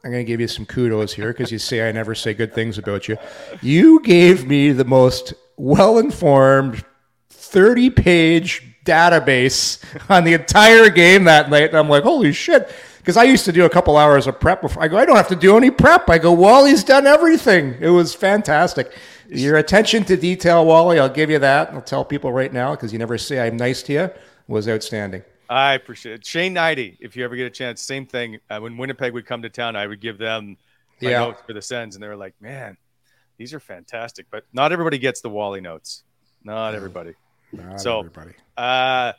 [0.04, 2.54] I'm going to give you some kudos here because you say I never say good
[2.54, 3.16] things about you.
[3.62, 6.84] You gave me the most well informed
[7.30, 11.68] 30 page database on the entire game that night.
[11.70, 12.72] And I'm like, holy shit.
[12.98, 14.82] Because I used to do a couple hours of prep before.
[14.82, 16.08] I go, I don't have to do any prep.
[16.10, 17.76] I go, Wally's done everything.
[17.80, 18.92] It was fantastic.
[19.28, 21.72] Your attention to detail, Wally, I'll give you that.
[21.72, 24.10] I'll tell people right now because you never say I'm nice to you,
[24.48, 25.22] was outstanding.
[25.48, 26.26] I appreciate it.
[26.26, 28.38] Shane Hnidy, if you ever get a chance, same thing.
[28.50, 30.56] Uh, when Winnipeg would come to town, I would give them
[31.00, 31.18] my Yeah.
[31.20, 32.76] notes for the Sens, and they were like, man,
[33.36, 34.26] these are fantastic.
[34.32, 36.02] But not everybody gets the Wally notes.
[36.42, 37.14] Not everybody.
[37.56, 38.32] Not So- everybody.
[38.56, 39.12] Uh,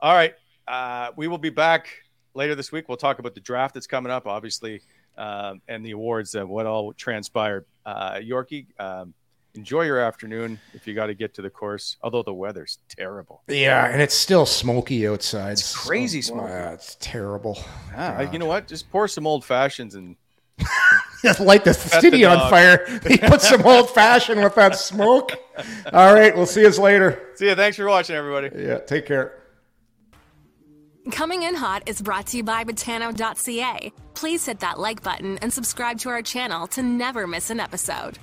[0.00, 0.34] all right.
[0.66, 1.88] Uh, we will be back
[2.34, 2.88] later this week.
[2.88, 4.82] We'll talk about the draft that's coming up, obviously,
[5.16, 7.66] um, and the awards and what all transpired.
[7.84, 9.14] Uh, Yorkie, um,
[9.54, 13.42] enjoy your afternoon if you got to get to the course, although the weather's terrible.
[13.46, 15.52] Yeah, and it's still smoky outside.
[15.52, 16.50] It's crazy So- smoky.
[16.52, 17.58] Yeah, it's terrible.
[17.94, 18.66] Ah, you know what?
[18.66, 20.16] Just pour some old fashions and
[21.24, 22.86] Just light the city the on fire.
[23.08, 25.32] He put some old fashioned with that smoke.
[25.92, 27.30] All right, we'll see you later.
[27.34, 27.54] see you.
[27.56, 28.50] Thanks for watching, everybody.
[28.56, 29.40] Yeah, take care.
[31.10, 33.92] Coming in Hot is brought to you by Betano.ca.
[34.14, 38.18] Please hit that like button and subscribe to our channel to never miss an episode.